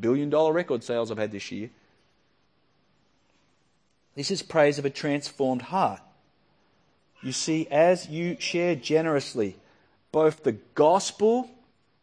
billion 0.00 0.30
dollar 0.30 0.52
record 0.52 0.82
sales 0.82 1.10
I've 1.10 1.18
had 1.18 1.32
this 1.32 1.50
year. 1.50 1.70
This 4.16 4.30
is 4.30 4.42
praise 4.42 4.78
of 4.78 4.84
a 4.84 4.90
transformed 4.90 5.62
heart. 5.62 6.00
You 7.22 7.32
see, 7.32 7.66
as 7.70 8.08
you 8.08 8.36
share 8.38 8.74
generously, 8.74 9.56
both 10.12 10.42
the 10.42 10.52
gospel, 10.74 11.50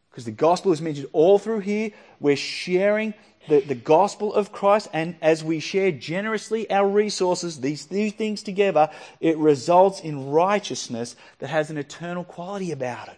because 0.10 0.26
the 0.26 0.32
gospel 0.32 0.72
is 0.72 0.82
mentioned 0.82 1.08
all 1.12 1.40
through 1.40 1.60
here, 1.60 1.92
we're 2.20 2.36
sharing 2.36 3.14
the, 3.48 3.62
the 3.62 3.76
gospel 3.76 4.34
of 4.34 4.52
Christ, 4.52 4.90
and 4.94 5.16
as 5.22 5.44
we 5.44 5.60
share 5.60 5.92
generously 5.92 6.70
our 6.70 6.88
resources, 6.88 7.60
these 7.60 7.86
two 7.86 8.12
things 8.12 8.44
together, 8.44 8.90
it 9.20 9.38
results 9.38 10.02
in 10.02 10.30
righteousness 10.30 11.16
that 11.40 11.48
has 11.48 11.70
an 11.70 11.78
eternal 11.78 12.24
quality 12.24 12.72
about 12.72 13.08
it. 13.08 13.18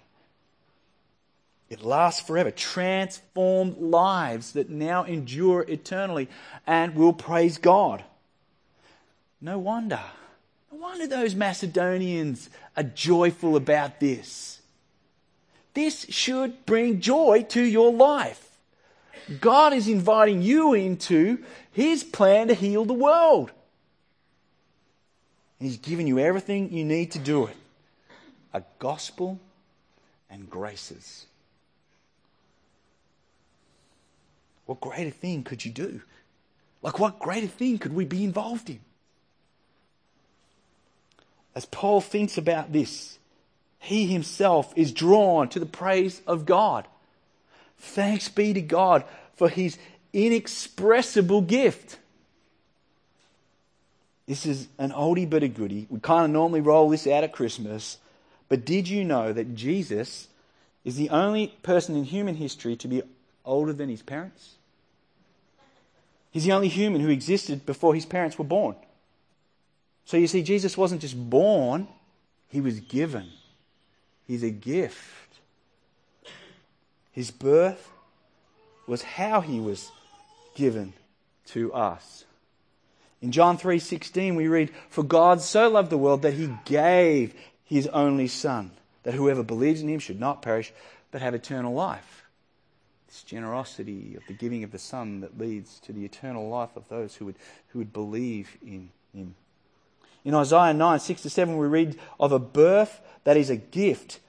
It 1.70 1.84
lasts 1.84 2.22
forever. 2.22 2.50
Transformed 2.52 3.78
lives 3.78 4.54
that 4.54 4.70
now 4.70 5.04
endure 5.04 5.66
eternally 5.68 6.28
and 6.66 6.96
will 6.96 7.14
praise 7.14 7.58
God. 7.58 8.04
No 9.40 9.60
wonder. 9.60 10.02
Wonder 10.80 11.08
those 11.08 11.36
Macedonians 11.36 12.50
are 12.78 12.84
joyful 12.84 13.58
about 13.58 14.00
this. 14.00 14.62
This 15.74 16.06
should 16.08 16.66
bring 16.66 17.02
joy 17.02 17.46
to 17.50 17.62
your 17.62 17.92
life. 17.92 18.58
God 19.42 19.74
is 19.74 19.90
inviting 19.90 20.42
you 20.42 20.74
into 20.74 21.44
His 21.74 22.06
plan 22.06 22.48
to 22.48 22.54
heal 22.54 22.86
the 22.86 22.94
world. 22.94 23.52
He's 25.60 25.76
given 25.76 26.08
you 26.08 26.18
everything 26.18 26.72
you 26.72 26.86
need 26.86 27.12
to 27.12 27.20
do 27.20 27.48
it 27.48 27.58
a 28.54 28.64
gospel 28.80 29.38
and 30.30 30.50
graces. 30.50 31.26
What 34.66 34.80
greater 34.80 35.12
thing 35.12 35.44
could 35.44 35.66
you 35.66 35.72
do? 35.72 36.02
Like, 36.82 37.00
what 37.00 37.20
greater 37.20 37.48
thing 37.48 37.80
could 37.80 37.94
we 37.94 38.06
be 38.06 38.24
involved 38.24 38.70
in? 38.70 38.80
As 41.60 41.66
Paul 41.66 42.00
thinks 42.00 42.38
about 42.38 42.72
this, 42.72 43.20
he 43.80 44.08
himself 44.08 44.72
is 44.78 44.94
drawn 44.94 45.50
to 45.50 45.60
the 45.60 45.66
praise 45.66 46.22
of 46.26 46.46
God. 46.46 46.88
Thanks 47.78 48.30
be 48.30 48.54
to 48.54 48.62
God 48.62 49.04
for 49.36 49.50
his 49.50 49.78
inexpressible 50.14 51.42
gift. 51.42 51.98
This 54.26 54.46
is 54.46 54.70
an 54.78 54.92
oldie 54.92 55.30
but 55.30 55.44
a 55.44 55.50
goodie. 55.50 55.86
We 55.90 56.00
kind 56.00 56.24
of 56.24 56.32
normally 56.32 56.62
roll 56.62 56.88
this 56.88 57.06
out 57.06 57.26
at 57.26 57.34
Christmas. 57.34 57.98
But 58.48 58.64
did 58.64 58.88
you 58.88 59.04
know 59.04 59.34
that 59.34 59.54
Jesus 59.54 60.30
is 60.86 60.96
the 60.96 61.10
only 61.10 61.48
person 61.62 61.98
in 61.98 62.06
human 62.06 62.36
history 62.36 62.78
to 62.78 62.88
be 62.88 63.04
older 63.44 63.74
than 63.74 63.90
his 63.90 64.02
parents? 64.02 64.56
He's 66.32 66.46
the 66.46 66.54
only 66.54 66.70
human 66.70 67.02
who 67.02 67.10
existed 67.10 67.66
before 67.66 67.94
his 67.94 68.06
parents 68.06 68.40
were 68.40 68.46
born. 68.46 68.78
So 70.10 70.18
you 70.18 70.26
see, 70.26 70.42
Jesus 70.42 70.76
wasn't 70.76 71.02
just 71.02 71.16
born, 71.30 71.88
he 72.48 72.62
was 72.62 72.80
given. 72.80 73.30
He's 74.26 74.42
a 74.42 74.50
gift. 74.50 75.38
His 77.12 77.30
birth 77.30 77.92
was 78.88 79.04
how 79.04 79.42
he 79.42 79.60
was 79.60 79.92
given 80.56 80.94
to 81.50 81.72
us. 81.74 82.26
In 83.22 83.32
John 83.32 83.56
3:16 83.56 84.36
we 84.36 84.48
read, 84.48 84.74
"For 84.90 85.04
God 85.04 85.42
so 85.42 85.70
loved 85.70 85.92
the 85.92 85.98
world 86.00 86.24
that 86.24 86.34
he 86.34 86.58
gave 86.66 87.40
his 87.64 87.86
only 87.90 88.28
son, 88.28 88.72
that 89.04 89.14
whoever 89.14 89.44
believes 89.44 89.84
in 89.84 89.90
him 89.90 90.00
should 90.00 90.20
not 90.20 90.42
perish 90.42 90.74
but 91.12 91.22
have 91.22 91.36
eternal 91.36 91.76
life." 91.76 92.24
This 93.06 93.22
generosity 93.22 94.16
of 94.16 94.26
the 94.26 94.34
giving 94.34 94.64
of 94.64 94.72
the 94.72 94.80
son 94.80 95.20
that 95.20 95.38
leads 95.38 95.80
to 95.82 95.94
the 95.94 96.04
eternal 96.04 96.50
life 96.50 96.76
of 96.76 96.88
those 96.88 97.18
who 97.18 97.26
would, 97.26 97.36
who 97.68 97.78
would 97.78 97.94
believe 97.94 98.58
in 98.64 98.90
him. 99.14 99.36
In 100.26 100.36
Isaiah 100.36 100.74
9, 100.74 101.00
6 101.00 101.22
to 101.22 101.30
7, 101.30 101.58
we 101.58 101.68
read 101.68 102.00
of 102.20 102.32
a 102.32 102.40
birth 102.40 103.02
that 103.24 103.38
is 103.38 103.50
a 103.50 103.56
gift 103.56 104.20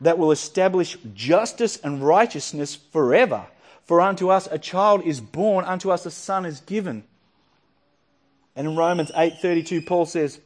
that 0.00 0.18
will 0.18 0.30
establish 0.30 0.96
justice 1.14 1.76
and 1.78 2.02
righteousness 2.06 2.74
forever. 2.74 3.46
For 3.84 4.00
unto 4.00 4.30
us 4.30 4.48
a 4.50 4.58
child 4.58 5.02
is 5.04 5.20
born, 5.20 5.64
unto 5.64 5.90
us 5.90 6.06
a 6.06 6.10
son 6.10 6.46
is 6.46 6.60
given 6.60 7.04
and 8.56 8.68
in 8.68 8.76
Romans 8.76 9.10
8:32 9.14 9.82
Paul 9.82 10.06
says, 10.06 10.40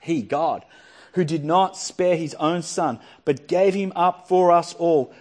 "He, 0.00 0.22
God, 0.22 0.64
who 1.12 1.24
did 1.24 1.44
not 1.44 1.76
spare 1.76 2.16
his 2.16 2.34
own 2.34 2.62
son, 2.62 3.00
but 3.24 3.48
gave 3.48 3.74
him 3.74 3.92
up 3.94 4.28
for 4.28 4.52
us 4.52 4.74
all, 4.74 5.12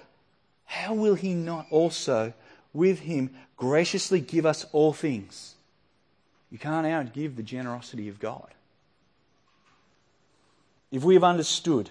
how 0.65 0.93
will 0.93 1.15
he 1.15 1.33
not 1.33 1.67
also 1.69 2.33
with 2.73 2.99
him 2.99 3.35
graciously 3.57 4.19
give 4.19 4.45
us 4.45 4.65
all 4.71 4.93
things?" 4.93 5.55
You 6.49 6.57
can't 6.57 6.87
outgive 6.87 7.35
the 7.35 7.43
generosity 7.43 8.07
of 8.07 8.19
God. 8.19 8.53
If 10.91 11.03
we 11.03 11.13
have 11.15 11.23
understood, 11.23 11.89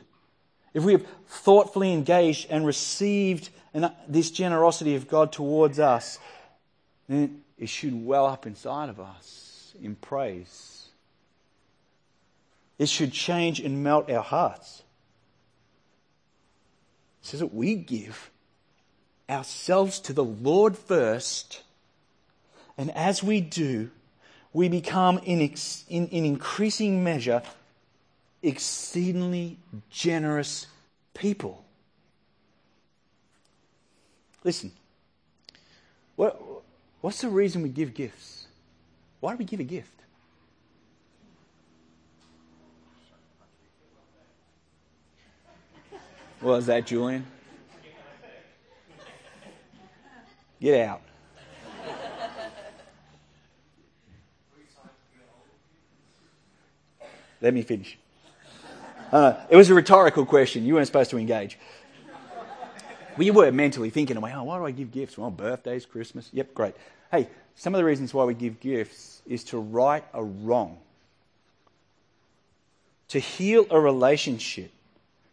if 0.73 0.83
we 0.83 0.93
have 0.93 1.07
thoughtfully 1.29 1.93
engaged 1.93 2.49
and 2.51 2.67
received 2.67 3.51
this 4.09 4.31
generosity 4.31 4.95
of 4.97 5.09
God 5.09 5.33
towards 5.33 5.79
us, 5.79 6.19
then 7.09 7.43
it 7.59 7.69
should 7.69 8.07
well 8.07 8.27
up 8.27 8.47
inside 8.47 8.89
of 8.89 9.01
us 9.01 9.75
in 9.83 9.95
praise. 9.97 10.87
It 12.79 12.89
should 12.89 13.13
change 13.13 13.61
and 13.61 13.85
melt 13.85 14.11
our 14.11 14.23
hearts. 14.23 14.83
It 17.23 17.27
says 17.27 17.41
that 17.41 17.55
we 17.55 17.75
give 17.77 18.31
ourselves 19.29 20.01
to 20.01 20.13
the 20.13 20.25
Lord 20.25 20.77
first, 20.77 21.63
and 22.77 22.91
as 22.91 23.23
we 23.23 23.41
do, 23.41 23.91
we 24.53 24.69
become 24.69 25.19
in, 25.19 25.41
in, 25.89 26.09
in 26.09 26.25
increasing 26.25 27.03
measure 27.03 27.43
exceedingly 28.45 29.57
generous 29.91 30.67
people. 31.15 31.65
Listen, 34.45 34.71
what, 36.15 36.39
what's 37.01 37.23
the 37.23 37.29
reason 37.31 37.63
we 37.63 37.71
give 37.71 37.95
gifts? 37.95 38.47
Why 39.21 39.33
do 39.33 39.39
we 39.39 39.47
give 39.47 39.61
a 39.61 39.65
gift? 39.65 39.89
What 46.41 46.57
was 46.57 46.67
that, 46.67 46.87
Julian? 46.87 47.25
Get 50.61 50.87
out. 50.87 51.01
Let 57.41 57.55
me 57.55 57.63
finish. 57.63 57.99
Uh, 59.13 59.35
it 59.49 59.57
was 59.57 59.71
a 59.71 59.75
rhetorical 59.75 60.27
question. 60.27 60.65
You 60.65 60.75
weren't 60.75 60.87
supposed 60.87 61.11
to 61.11 61.19
engage. 61.19 61.59
We 63.17 63.31
were 63.31 63.53
mentally 63.53 63.91
thinking, 63.91 64.17
oh, 64.17 64.21
why 64.45 64.59
do 64.59 64.67
I 64.67 64.71
give 64.73 64.91
gifts? 64.91 65.17
Well, 65.17 65.31
birthdays, 65.31 65.87
Christmas. 65.87 66.29
Yep, 66.33 66.55
great. 66.55 66.75
Hey, 67.11 67.29
some 67.55 67.75
of 67.75 67.79
the 67.79 67.85
reasons 67.85 68.13
why 68.13 68.25
we 68.25 68.35
give 68.35 68.59
gifts 68.61 69.23
is 69.27 69.45
to 69.45 69.59
right 69.59 70.05
a 70.13 70.23
wrong, 70.23 70.79
to 73.09 73.21
heal 73.21 73.67
a 73.71 73.79
relationship 73.79 74.73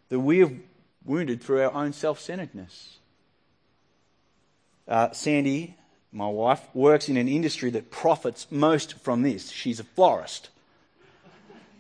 that 0.10 0.20
we 0.20 0.40
have 0.40 0.54
wounded 1.06 1.42
through 1.42 1.64
our 1.64 1.74
own 1.74 1.94
self 1.94 2.20
centeredness. 2.20 2.98
Uh, 4.88 5.12
Sandy, 5.12 5.76
my 6.12 6.28
wife, 6.28 6.62
works 6.74 7.10
in 7.10 7.18
an 7.18 7.28
industry 7.28 7.72
that 7.72 7.90
profits 7.90 8.48
most 8.52 9.00
from 9.00 9.24
this. 9.24 9.50
She's 9.50 9.80
a 9.80 9.84
florist. 9.84 10.50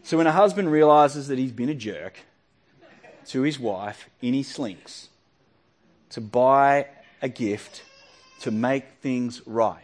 So 0.03 0.17
when 0.17 0.27
a 0.27 0.31
husband 0.31 0.71
realizes 0.71 1.27
that 1.27 1.37
he's 1.37 1.51
been 1.51 1.69
a 1.69 1.75
jerk 1.75 2.19
to 3.27 3.41
his 3.41 3.59
wife, 3.59 4.09
in 4.21 4.33
he 4.33 4.43
slinks 4.43 5.09
to 6.09 6.21
buy 6.21 6.87
a 7.21 7.29
gift 7.29 7.83
to 8.41 8.51
make 8.51 8.85
things 9.01 9.41
right. 9.45 9.83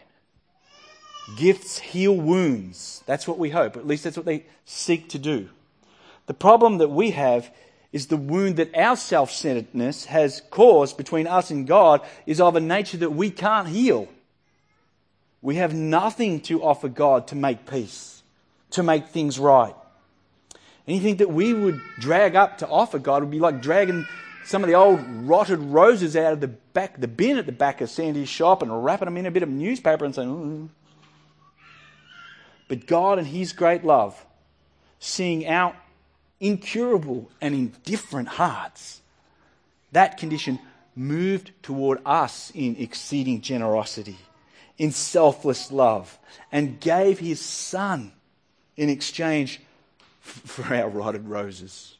Gifts 1.36 1.78
heal 1.78 2.16
wounds. 2.16 3.02
That's 3.06 3.28
what 3.28 3.38
we 3.38 3.50
hope. 3.50 3.76
At 3.76 3.86
least 3.86 4.04
that's 4.04 4.16
what 4.16 4.26
they 4.26 4.44
seek 4.64 5.08
to 5.10 5.18
do. 5.18 5.48
The 6.26 6.34
problem 6.34 6.78
that 6.78 6.90
we 6.90 7.12
have 7.12 7.50
is 7.92 8.06
the 8.06 8.16
wound 8.16 8.56
that 8.56 8.76
our 8.76 8.96
self 8.96 9.30
centeredness 9.30 10.06
has 10.06 10.42
caused 10.50 10.96
between 10.96 11.26
us 11.26 11.50
and 11.50 11.66
God 11.66 12.02
is 12.26 12.40
of 12.40 12.56
a 12.56 12.60
nature 12.60 12.98
that 12.98 13.12
we 13.12 13.30
can't 13.30 13.68
heal. 13.68 14.08
We 15.40 15.56
have 15.56 15.72
nothing 15.74 16.40
to 16.42 16.62
offer 16.62 16.88
God 16.88 17.28
to 17.28 17.36
make 17.36 17.66
peace, 17.66 18.22
to 18.70 18.82
make 18.82 19.08
things 19.08 19.38
right. 19.38 19.74
Anything 20.88 21.16
that 21.16 21.30
we 21.30 21.52
would 21.52 21.82
drag 21.98 22.34
up 22.34 22.58
to 22.58 22.66
offer 22.66 22.98
God 22.98 23.22
would 23.22 23.30
be 23.30 23.38
like 23.38 23.60
dragging 23.60 24.08
some 24.46 24.64
of 24.64 24.68
the 24.68 24.74
old 24.74 25.00
rotted 25.28 25.58
roses 25.58 26.16
out 26.16 26.32
of 26.32 26.40
the 26.40 26.48
back, 26.48 26.98
the 26.98 27.06
bin 27.06 27.36
at 27.36 27.44
the 27.44 27.52
back 27.52 27.82
of 27.82 27.90
Sandy's 27.90 28.30
shop 28.30 28.62
and 28.62 28.84
wrapping 28.84 29.04
them 29.04 29.18
in 29.18 29.26
a 29.26 29.30
bit 29.30 29.42
of 29.42 29.50
newspaper 29.50 30.06
and 30.06 30.14
saying, 30.14 30.30
Ooh. 30.30 30.70
But 32.68 32.86
God 32.86 33.18
and 33.18 33.26
His 33.26 33.52
great 33.52 33.84
love, 33.84 34.24
seeing 34.98 35.46
our 35.46 35.76
incurable 36.40 37.30
and 37.42 37.54
indifferent 37.54 38.28
hearts, 38.28 39.02
that 39.92 40.16
condition 40.16 40.58
moved 40.96 41.52
toward 41.62 42.00
us 42.06 42.50
in 42.54 42.76
exceeding 42.76 43.42
generosity, 43.42 44.16
in 44.78 44.92
selfless 44.92 45.70
love, 45.70 46.18
and 46.50 46.80
gave 46.80 47.18
His 47.18 47.42
Son 47.42 48.12
in 48.78 48.88
exchange 48.88 49.60
for 50.20 50.74
our 50.74 50.88
rotted 50.88 51.28
roses. 51.28 51.96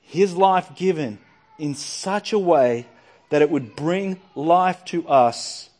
His 0.00 0.34
life 0.34 0.74
given 0.74 1.18
in 1.58 1.74
such 1.74 2.32
a 2.32 2.38
way 2.38 2.86
that 3.30 3.42
it 3.42 3.50
would 3.50 3.76
bring 3.76 4.20
life 4.34 4.84
to 4.86 5.06
us 5.08 5.70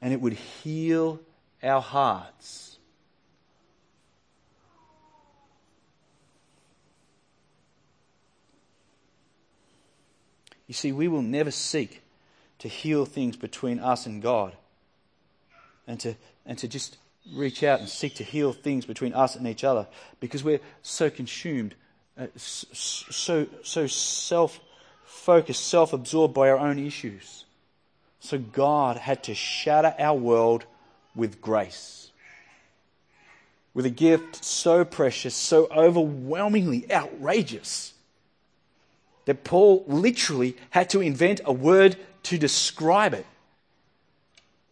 and 0.00 0.12
it 0.12 0.20
would 0.20 0.34
heal 0.34 1.20
our 1.62 1.80
hearts. 1.80 2.78
You 10.66 10.74
see, 10.74 10.90
we 10.92 11.06
will 11.08 11.22
never 11.22 11.50
seek 11.50 12.02
to 12.58 12.68
heal 12.68 13.04
things 13.04 13.36
between 13.36 13.78
us 13.78 14.06
and 14.06 14.20
God 14.20 14.56
and 15.86 16.00
to, 16.00 16.16
and 16.44 16.58
to 16.58 16.66
just 16.66 16.96
reach 17.32 17.62
out 17.62 17.80
and 17.80 17.88
seek 17.88 18.14
to 18.16 18.24
heal 18.24 18.52
things 18.52 18.86
between 18.86 19.12
us 19.12 19.36
and 19.36 19.46
each 19.46 19.64
other 19.64 19.86
because 20.20 20.44
we're 20.44 20.60
so 20.82 21.10
consumed, 21.10 21.74
uh, 22.18 22.26
so, 22.36 23.46
so 23.62 23.86
self 23.86 24.60
focused, 25.04 25.66
self 25.66 25.92
absorbed 25.92 26.34
by 26.34 26.48
our 26.50 26.58
own 26.58 26.78
issues. 26.78 27.44
So 28.20 28.38
God 28.38 28.96
had 28.96 29.24
to 29.24 29.34
shatter 29.34 29.94
our 29.98 30.16
world 30.16 30.64
with 31.14 31.40
grace. 31.40 32.10
With 33.74 33.86
a 33.86 33.90
gift 33.90 34.44
so 34.44 34.84
precious, 34.84 35.34
so 35.34 35.68
overwhelmingly 35.70 36.90
outrageous, 36.90 37.92
that 39.26 39.44
Paul 39.44 39.84
literally 39.86 40.56
had 40.70 40.88
to 40.90 41.00
invent 41.00 41.40
a 41.44 41.52
word 41.52 41.96
to 42.24 42.38
describe 42.38 43.12
it. 43.12 43.26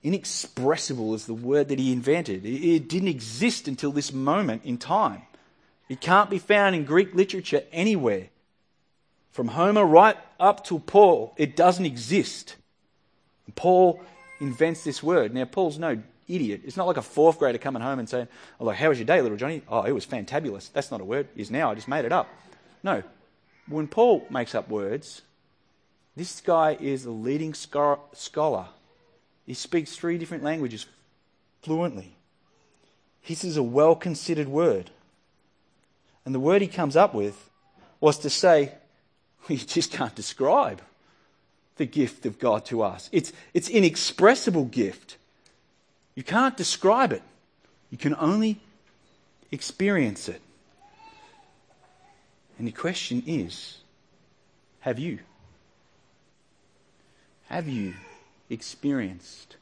Inexpressible 0.04 1.14
is 1.14 1.24
the 1.24 1.34
word 1.34 1.68
that 1.68 1.78
he 1.78 1.90
invented. 1.90 2.44
It 2.44 2.88
didn't 2.88 3.08
exist 3.08 3.66
until 3.66 3.90
this 3.90 4.12
moment 4.12 4.62
in 4.64 4.76
time. 4.78 5.22
It 5.88 6.00
can't 6.00 6.28
be 6.28 6.38
found 6.38 6.76
in 6.76 6.84
Greek 6.84 7.14
literature 7.14 7.62
anywhere. 7.72 8.28
From 9.32 9.48
Homer 9.48 9.84
right 9.84 10.16
up 10.38 10.64
to 10.66 10.78
Paul, 10.78 11.34
it 11.36 11.56
doesn't 11.56 11.86
exist. 11.86 12.54
Paul 13.56 14.00
invents 14.40 14.84
this 14.84 15.02
word. 15.02 15.32
Now, 15.32 15.46
Paul's 15.46 15.78
no 15.78 16.02
idiot. 16.28 16.62
It's 16.64 16.76
not 16.76 16.86
like 16.86 16.96
a 16.98 17.02
fourth 17.02 17.38
grader 17.38 17.58
coming 17.58 17.82
home 17.82 17.98
and 17.98 18.08
saying, 18.08 18.28
oh, 18.60 18.68
how 18.70 18.90
was 18.90 18.98
your 18.98 19.06
day, 19.06 19.22
little 19.22 19.38
Johnny? 19.38 19.62
Oh, 19.68 19.82
it 19.82 19.92
was 19.92 20.06
fantabulous. 20.06 20.70
That's 20.72 20.90
not 20.90 21.00
a 21.00 21.04
word. 21.04 21.28
It 21.34 21.40
is 21.40 21.50
now. 21.50 21.70
I 21.70 21.74
just 21.74 21.88
made 21.88 22.04
it 22.04 22.12
up. 22.12 22.28
No. 22.82 23.02
When 23.68 23.88
Paul 23.88 24.26
makes 24.30 24.54
up 24.54 24.68
words, 24.68 25.22
this 26.14 26.40
guy 26.42 26.76
is 26.78 27.06
a 27.06 27.10
leading 27.10 27.54
scholar. 27.54 28.66
He 29.46 29.54
speaks 29.54 29.96
three 29.96 30.18
different 30.18 30.42
languages 30.42 30.86
fluently. 31.62 32.16
This 33.26 33.44
is 33.44 33.56
a 33.56 33.62
well 33.62 33.94
considered 33.94 34.48
word. 34.48 34.90
And 36.24 36.34
the 36.34 36.40
word 36.40 36.62
he 36.62 36.68
comes 36.68 36.96
up 36.96 37.14
with 37.14 37.50
was 38.00 38.18
to 38.18 38.30
say, 38.30 38.72
we 39.48 39.56
just 39.56 39.92
can't 39.92 40.14
describe 40.14 40.80
the 41.76 41.86
gift 41.86 42.24
of 42.24 42.38
God 42.38 42.64
to 42.66 42.82
us. 42.82 43.08
It's, 43.12 43.32
it's 43.52 43.68
inexpressible 43.68 44.66
gift. 44.66 45.16
You 46.14 46.22
can't 46.22 46.56
describe 46.56 47.12
it. 47.12 47.22
You 47.90 47.98
can 47.98 48.14
only 48.14 48.60
experience 49.50 50.28
it. 50.28 50.40
And 52.58 52.68
the 52.68 52.72
question 52.72 53.22
is, 53.26 53.78
have 54.80 54.98
you? 54.98 55.18
Have 57.48 57.68
you 57.68 57.94
experienced 58.50 59.56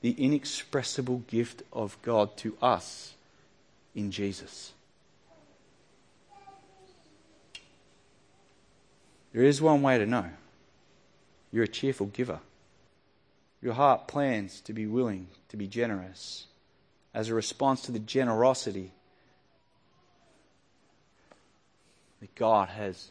the 0.00 0.12
inexpressible 0.12 1.24
gift 1.26 1.62
of 1.72 1.96
God 2.02 2.36
to 2.38 2.56
us 2.60 3.14
in 3.94 4.10
Jesus? 4.10 4.72
There 9.32 9.42
is 9.42 9.60
one 9.60 9.82
way 9.82 9.98
to 9.98 10.06
know. 10.06 10.26
You're 11.52 11.64
a 11.64 11.68
cheerful 11.68 12.06
giver. 12.06 12.40
Your 13.60 13.74
heart 13.74 14.08
plans 14.08 14.60
to 14.62 14.72
be 14.72 14.86
willing 14.86 15.28
to 15.48 15.56
be 15.56 15.66
generous 15.66 16.46
as 17.14 17.28
a 17.28 17.34
response 17.34 17.82
to 17.82 17.92
the 17.92 17.98
generosity 17.98 18.92
that 22.20 22.34
God 22.34 22.68
has 22.68 23.10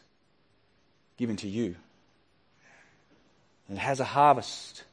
given 1.16 1.36
to 1.36 1.48
you. 1.48 1.76
And 3.68 3.76
it 3.76 3.80
has 3.80 4.00
a 4.00 4.04
harvest 4.04 4.84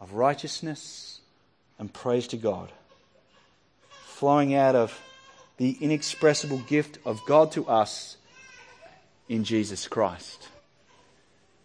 of 0.00 0.14
righteousness 0.14 1.20
and 1.78 1.92
praise 1.92 2.26
to 2.28 2.36
God, 2.36 2.72
flowing 4.06 4.54
out 4.54 4.74
of 4.74 4.98
the 5.56 5.76
inexpressible 5.80 6.58
gift 6.58 6.98
of 7.04 7.20
God 7.26 7.52
to 7.52 7.66
us 7.66 8.16
in 9.28 9.44
Jesus 9.44 9.86
Christ. 9.86 10.48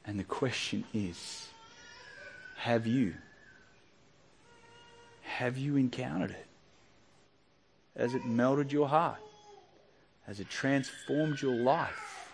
And 0.06 0.20
the 0.20 0.24
question 0.24 0.84
is 0.94 1.48
have 2.58 2.86
you? 2.86 3.14
Have 5.24 5.58
you 5.58 5.76
encountered 5.76 6.32
it? 6.32 6.46
Has 7.98 8.14
it 8.14 8.26
melted 8.26 8.72
your 8.72 8.88
heart? 8.88 9.20
Has 10.28 10.40
it 10.40 10.50
transformed 10.50 11.42
your 11.42 11.56
life? 11.56 12.25